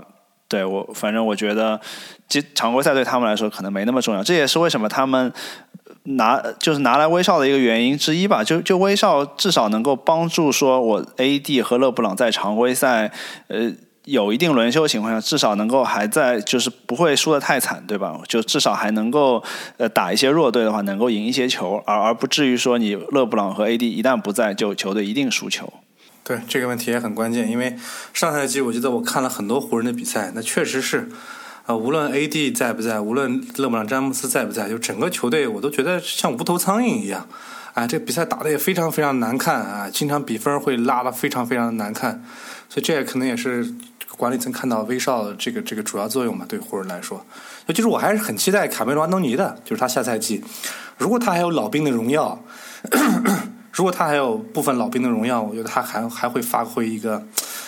[0.49, 1.81] 对我，反正我觉得，
[2.29, 4.23] 这常规赛对他们来说可能没那么重要。
[4.23, 5.33] 这也是为什么他们
[6.05, 8.45] 拿就是拿来威少的一个原因之一吧。
[8.45, 13.11] 就就威少至少能够帮助说，我 AD 和勒布朗在常规赛
[13.49, 13.73] 呃
[14.07, 18.17] 有一定轮休情况下，至少能够还在就是不会输得太惨，对吧？
[18.29, 19.43] 就至少还能够
[19.79, 25.73] 呃打一些弱队的话，能够赢一些球，而而不至于说你勒布朗和 AD 一旦不在，就球队一定输球。
[26.23, 27.77] 对这个问题也很关键，因为
[28.15, 31.09] 上赛季我记得我看了很多湖人的比赛，那确实是，
[31.65, 37.29] 啊，无论 AD 在不在，无论勒布朗詹姆斯在不在，就整个球队我都觉得像无头苍蝇一样，
[37.75, 42.25] 啊，这个比赛打得也非常非常难看啊，经常比分会拉得非常非常的难看，
[42.69, 43.73] 所以这也可能也是
[44.17, 47.25] 管理层看到威少这个这个主要作用嘛，对湖人来说，
[47.67, 50.43] 尤其是我还是很期待卡梅隆安东尼的，就是他下赛季，
[50.99, 52.43] 如果他还有老兵的荣耀。
[53.73, 57.23] 如果他还有部分老兵的荣耀，我觉得他还还会发挥一个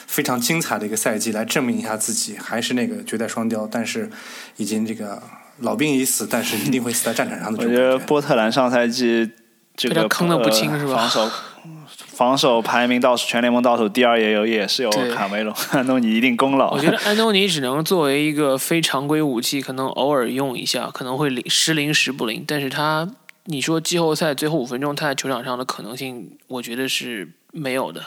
[0.06, 3.68] 非常精彩的一个赛季来证明一下自己，还是那个绝代双雕。
[3.70, 4.08] 但是
[4.56, 5.22] 已经这个
[5.58, 7.62] 老兵已死，但是一定会死在战场上的。
[7.62, 9.30] 我觉得波特兰上赛季
[9.78, 10.96] 这个坑的不轻是吧？
[10.96, 11.30] 防守
[11.96, 16.72] 防守排名倒数，全联盟倒数第二，也有也是有卡梅隆安东尼一定功劳。
[16.72, 23.08] 我觉得安东尼只能作为一个非常规武器，可能偶尔用一下，可能会灵时灵时不灵，但是他。
[23.50, 28.02] 你说季后赛最后五分钟他在球场上的可能性，我觉得是没有的，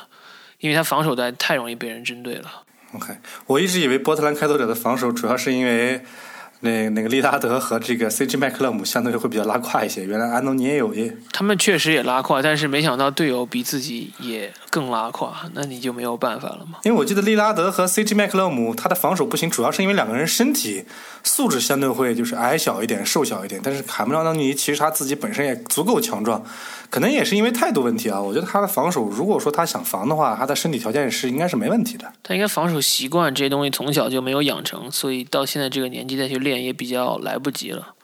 [0.59, 2.61] 因为他防守在太容易被人针对了。
[2.93, 3.15] OK，
[3.47, 6.03] 我一直以为波特兰开拓者的防守主要是因为。
[6.61, 10.03] 那那个利拉德和这个 CJ 麦克勒姆相对会比较拉胯一些。
[10.05, 16.77] 原来安东尼也有也，他们确实也拉胯，但是没想到队友比自己也更拉胯，那你就没有办法了嘛。
[16.83, 20.85] 因为我记得利拉德和 CJ 麦克勒姆他的防守不行，主要是因为两个人身体
[21.23, 23.59] 素质相对会就是矮小一点、瘦小一点。
[23.63, 26.43] 但是卡梅隆安东尼其实他自己本身也足够强壮。
[26.91, 32.11] 可能也是因为态度问题啊，我觉得他的防守，如果说他想防的话，他的身体条件是应该是没问题的。
[32.21, 37.95] 他应该防守习惯这些东西从小就没有养成，所以到现在这个年纪再去练也比较来不及了。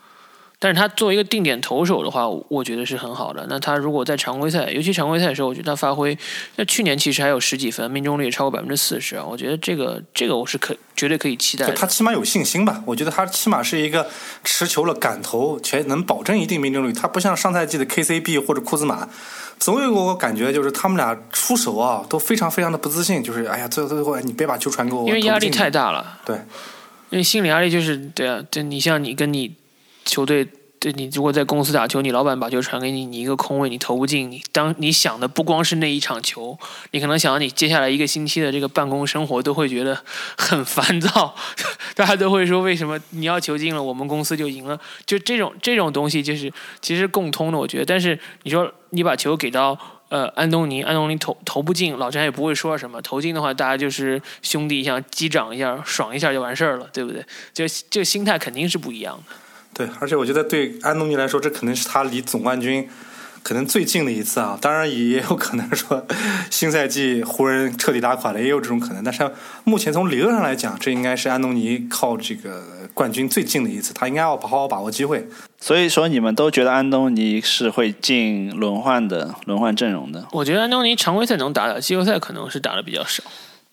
[0.60, 3.46] 但是他作为一个定点投手的话，我觉得是很好的。
[3.48, 6.18] 那他如果在常规赛，尤其常规赛的时候，我觉得他发挥，
[6.56, 9.24] 那去年其实还有十几分，命中率也超过百分之四十啊。
[9.24, 11.70] 我觉得这个这个我是可绝对可以期待。
[11.74, 12.82] 他起码有信心吧？
[12.88, 14.10] 我觉得他起码是一个
[14.44, 16.92] 持球了敢投且能保证一定命中率。
[16.92, 19.08] 他不像上赛季的 KCB 或者库兹马，
[19.60, 26.18] 总有我感觉就是他们俩出手啊都非常非常的不自信，就是哎呀最后最后你别把球传给我，因为压力太大了。
[26.26, 26.36] 对，
[27.12, 29.54] 因为心理压力就是对啊，对你像你跟你。
[30.08, 30.48] 球队
[30.80, 36.58] 对你，如果在公司打球，你老板把球传给你，你一个空位你投不进，你当你想的不光是那一场球，
[36.92, 40.00] 你可能想到你接下来一个星期的这个办公生活都会觉得
[40.38, 41.34] 很烦躁，
[41.96, 47.86] 大家都会说为什么你要球进了，我们公司就赢了，就这种这种东西就是其实共通的，我觉得。
[47.86, 49.76] 但是你说你把球给到
[50.10, 57.26] 呃安东尼，安东尼投投不进，老詹也不会说什么，投进的话大家就是兄弟一样击掌一下，爽一下就完事儿了，对不对？
[57.52, 59.36] 就这个心态肯定是不一样的。
[59.74, 62.88] 对，而且我觉得对安东尼来说，这可能是他离总冠军
[63.44, 64.58] 可能最近的一次啊。
[64.60, 66.06] 当然也有可能说
[66.50, 69.04] 新赛季湖人彻底打垮了，也有这种可能。
[69.04, 69.30] 但是
[69.64, 72.64] 目前从理论上来讲，这应该是安东尼靠这个
[72.94, 75.28] 冠军最近的一次，他应该要好好把握机会。
[75.60, 80.26] 所以说，你们都觉得安东尼是会进轮换的轮换阵容的？
[80.32, 83.24] 我觉得安东尼常规赛能打打，季后赛可能是打的比较少。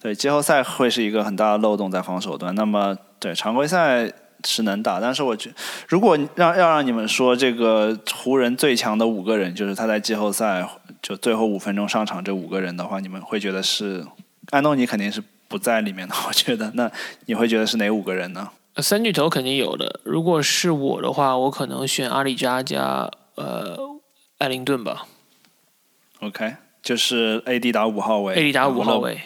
[0.01, 2.55] 对，季后赛会是一个很大的漏洞在防守端。
[2.55, 4.13] 那么，对常规赛
[4.45, 5.51] 是能打，但是我觉
[5.89, 10.69] 如果让要让你们说这个湖人最强的五个人，就是他在季后赛
[11.03, 14.07] 就最后五分钟上场这五个人的话，你们会觉得是
[14.51, 16.15] 安东尼肯定是不在里面的。
[16.27, 16.91] 我觉得，那
[17.27, 18.51] 你会觉得是哪五个人呢？
[18.79, 20.01] 三巨头肯定有的。
[20.03, 23.79] 如果是我的话，我可能选阿里扎加呃
[24.39, 25.07] 艾灵顿吧。
[26.21, 29.21] OK，就是 AD 打五号位，AD 打五号位，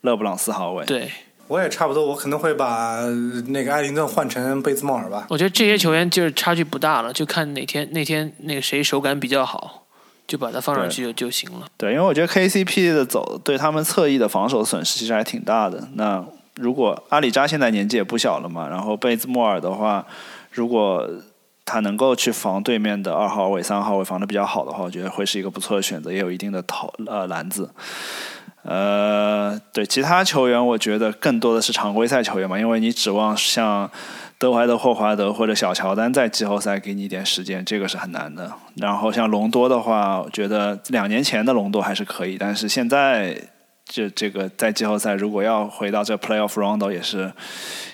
[0.00, 0.84] 勒布朗四号位。
[0.86, 1.12] 对，
[1.50, 3.10] 我也差不多，我可能会把呃
[3.48, 5.26] 那个艾灵顿换成贝兹莫尔吧。
[5.28, 9.84] 我觉得这些球员就是差距不大了，就看哪天那天那个谁手感比较好，
[10.28, 11.66] 就把他放上去就就行了。
[11.76, 15.88] 对，因为我觉得 KCP 的走对他们侧翼的防守损失其实还挺大的。
[15.94, 16.24] 那
[16.54, 20.06] 如果阿里扎现在年纪也不小了嘛，然后贝兹莫尔的话，
[20.52, 21.04] 如果
[21.64, 27.68] 他能够去防对面的二号位、三号位防的比较好的话，我觉得会是一个不错的选择，也有一定的投呃篮子。
[28.62, 33.90] 呃，对其他球员，我觉得更多的是常规赛球员嘛，因为你指望像
[34.36, 38.52] 德怀德、霍华德或者小乔丹在季后赛给你一点时间，这个是很难的。
[38.76, 43.40] 然后像隆多的话，我觉得两年前的隆多还是可以，但是现在
[43.86, 47.32] 这这个在季后赛如果要回到这 playoff round 也是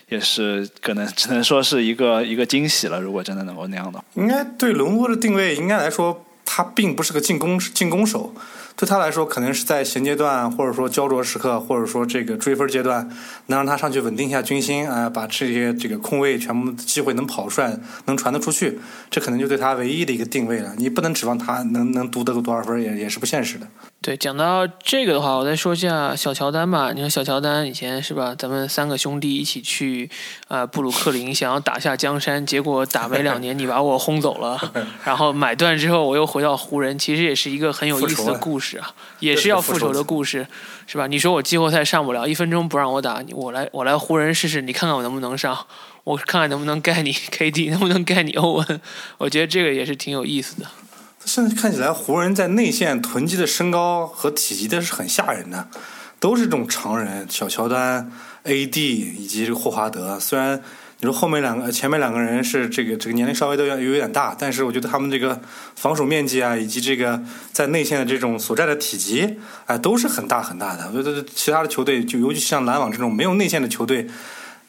[0.09, 3.01] 也是可能只能说是一个一个惊喜了。
[3.01, 8.33] 如果真的能够那样的，应该对隆多的定位，应该来说，他并不是个进攻进攻手，
[8.77, 13.09] 对他来说，可能是在衔接段，或者说焦灼时刻，或者说这个追分阶段，
[13.47, 18.79] 能让他上去稳定一下军心，啊、把这些这个空位全部机会能跑出来，能传得出去，
[19.11, 20.74] 这可能就对他唯一的一个定位了。
[20.77, 23.66] 你不能指望他能能读得个多少分，也也是不现实的。
[24.03, 26.93] 对，讲到这个的话，我再说一下小乔丹吧。
[26.93, 28.35] 你说小乔丹以前是吧？
[28.39, 30.09] 咱们三个兄弟一起去
[30.49, 34.61] 啊、布鲁克林，想要打下江山，结果打没两年，你把我轰走了。
[35.03, 38.91] 然后买断之后，我又回到湖人，其实也是一个很有意思的故事啊，
[39.21, 40.47] 也是要复仇的故事，
[40.87, 41.07] 是吧？
[41.07, 45.67] 你说我季后赛上不了，一分钟不让我打，你我来我来湖人试试，你看看我能不能上，
[46.05, 48.81] 我看看能不能盖你 KD，能不能盖你欧文。
[49.19, 50.67] 我觉得这个也是挺有意思的。
[51.25, 55.69] 现在看起来，湖人在内线囤积的身高和体积的是很吓人的，
[56.21, 58.12] 都是这种常人，小乔丹、
[58.45, 60.21] AD 以及这个霍华德。
[60.21, 60.62] 虽然
[60.99, 65.38] 你说后面两个、前面两个人是这个这个年龄稍微都有有点大，但是我觉得他们这个
[65.74, 67.22] 防守面积啊，以及这个
[67.53, 69.36] 在内线的这种所占的体积，
[69.66, 70.90] 哎，都是很大很大的。
[70.94, 74.07] 我觉得其他的球队，就尤其像篮网这种没有内线的球队，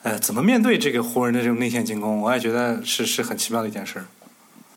[0.03, 4.03] 呃，怎么面对这个湖人的这种内线进攻，我也觉得是是很奇妙的一件事。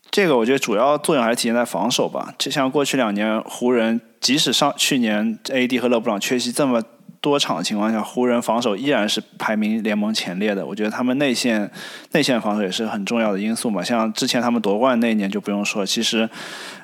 [0.09, 2.33] 这个我觉得主要作用还是体现在防守吧。
[2.37, 6.81] 就像过去两年湖人，即使上去年 AD 和勒布朗缺席这么
[7.21, 10.65] 多场的情况下，湖人防守依然是排名联盟前列的。
[10.65, 11.71] 我觉得他们内线
[12.11, 13.81] 内线防守也是很重要的因素嘛。
[13.81, 16.29] 像之前他们夺冠那一年就不用说，其实。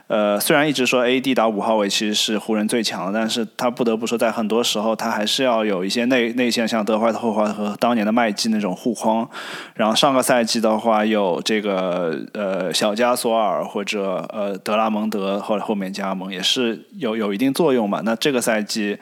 [0.08, 9.30] 呃，虽然一直说 AD 打五号位其实是湖人最强的，但是他不得不说，在很多时候他还是要有一些内内线，像德怀特、霍华德和当年的麦基那种护框。
[9.76, 18.01] 然后上个赛季的话，有这个呃小加索尔或者呃德拉蒙德，后来后面加盟也是有有一定作用嘛。
[18.05, 18.97] 那这个赛季，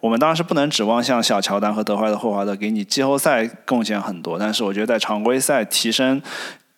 [0.00, 6.20] 我们当然是不能指望像小乔丹和德怀特、霍华德给你季后赛贡献很多，但是我觉得在常规赛提升。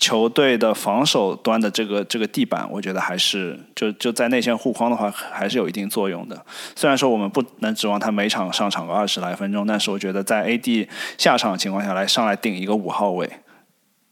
[0.02, 6.44] 球队的防守端的这个这个地板，我觉得还是就就在内线护框的话，还是有一定作用的。
[6.74, 13.30] 虽然说我们不能指望他每场上场个二十来分钟，但是我觉得在 AD 下场的情况下来上来顶一个五号位，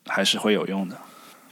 [0.07, 0.97] 还是会有用的。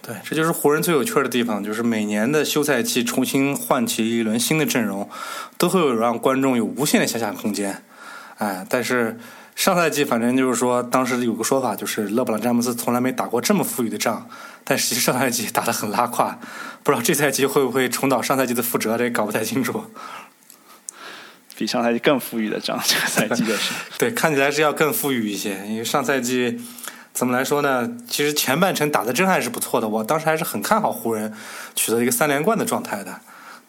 [0.00, 5.10] 对，这就是湖人最有趣的地方，就是每年的休赛期重新换起一轮新的阵容，
[5.58, 7.82] 都会有让观众有无限的遐想空间。
[8.36, 9.18] 哎，但是
[9.58, 14.30] 上赛季反正就是说，当时有个说法，就是勒布朗詹姆斯从来没打过这么富裕的仗，
[14.62, 16.38] 但实际上赛季打得很拉胯，
[16.84, 19.86] 不知道这赛季会不会重蹈上赛季的覆辙，这也搞不太清楚。
[21.58, 23.74] 比上赛季更富裕的仗，这个赛季就是。
[23.98, 26.60] 对，看起来是要更富裕一些，因为上赛季
[27.12, 27.90] 怎么来说呢？
[28.08, 31.34] 其实前半程打的真还是不错的，我当时还是很看好湖人
[31.74, 33.20] 取得一个三连冠的状态的。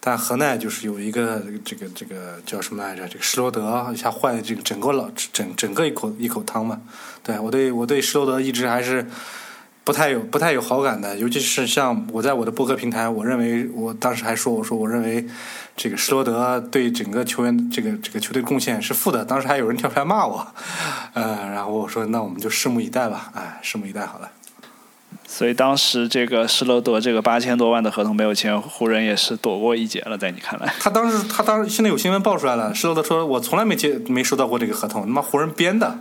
[0.02, 3.08] 但河奈就是有一个这个这个叫什么来着？
[3.08, 6.82] 这个施罗德一下坏了这个整个老整整个一口一口汤嘛。
[7.22, 9.06] 对我对我对施罗德一直还是
[9.84, 15.28] 不太有不太有好感的，尤其是像我在我的播客平台，我认为我当时还说我说我认为
[15.76, 20.47] 这个施罗德对整个球员这个这个球队贡献是负的，当时还有人跳出来骂我，
[21.14, 24.30] 呃，然后我说那我们就拭目以待吧，哎，拭目以待好了。
[25.32, 30.74] 所以当时这个施罗德这个八千多万的合同没有签，湖人也是躲过一劫了，在你看来？
[30.80, 36.00] 他当时他当时现在有新闻爆出来了，施罗德说我从来没接没收到过这个合同，他妈湖人编的。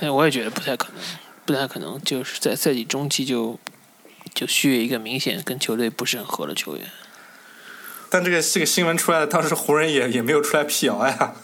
[0.10, 1.02] 我也觉得不太可能，
[1.44, 3.60] 不太可能，就是在赛季中期就
[4.32, 6.86] 就续约一个明显跟球队不是很合的球员。
[8.10, 11.34] 但这个这个新闻出来了，当时湖人也也没有出来辟谣呀。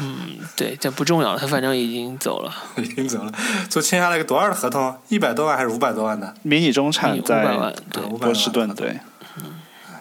[0.00, 3.32] 嗯，对，这不重要了，他反正已经走了， 已经走了，
[3.68, 4.96] 就签下了一个多少的合同？
[5.08, 6.34] 一百多万还是五百多万的？
[6.42, 8.98] 迷你中产五百在万，对，波士顿对，
[9.36, 9.44] 嗯。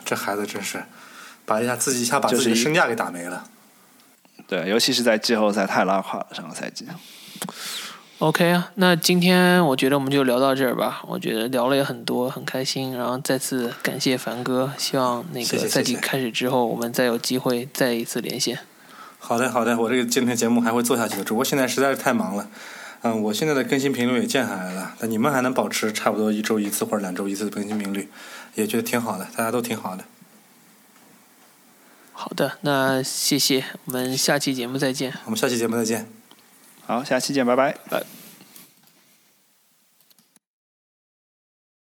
[0.06, 0.84] 这孩子真是
[1.46, 3.44] 把一下自己一下把自己身价给打没了。
[4.48, 6.88] 对，尤其是在季后赛太拉垮了，上个赛季。
[8.20, 11.02] OK 啊，那今天我觉得我们就聊到这儿吧。
[11.08, 12.96] 我觉得聊了也很多，很开心。
[12.98, 18.58] 然后再次感谢凡哥，希望那个赛季开始之后，我们再有机会再一次连线。
[19.28, 22.48] 好的，好的，我这个今天节目还会做下去的，只不过现在实在是太忙了。
[23.02, 28.10] 嗯，我现在的更新频率也降下来了，但你们还能保持差不多一周一次或者两周一次的更新频率，
[28.56, 30.06] 也觉得挺好的，大家都挺好的。
[32.14, 35.14] 好的，那谢谢，我们下期节目再见。
[35.26, 36.08] 我们下期节目再见。
[36.86, 37.78] 好，下期见，拜拜。
[37.90, 38.17] 拜。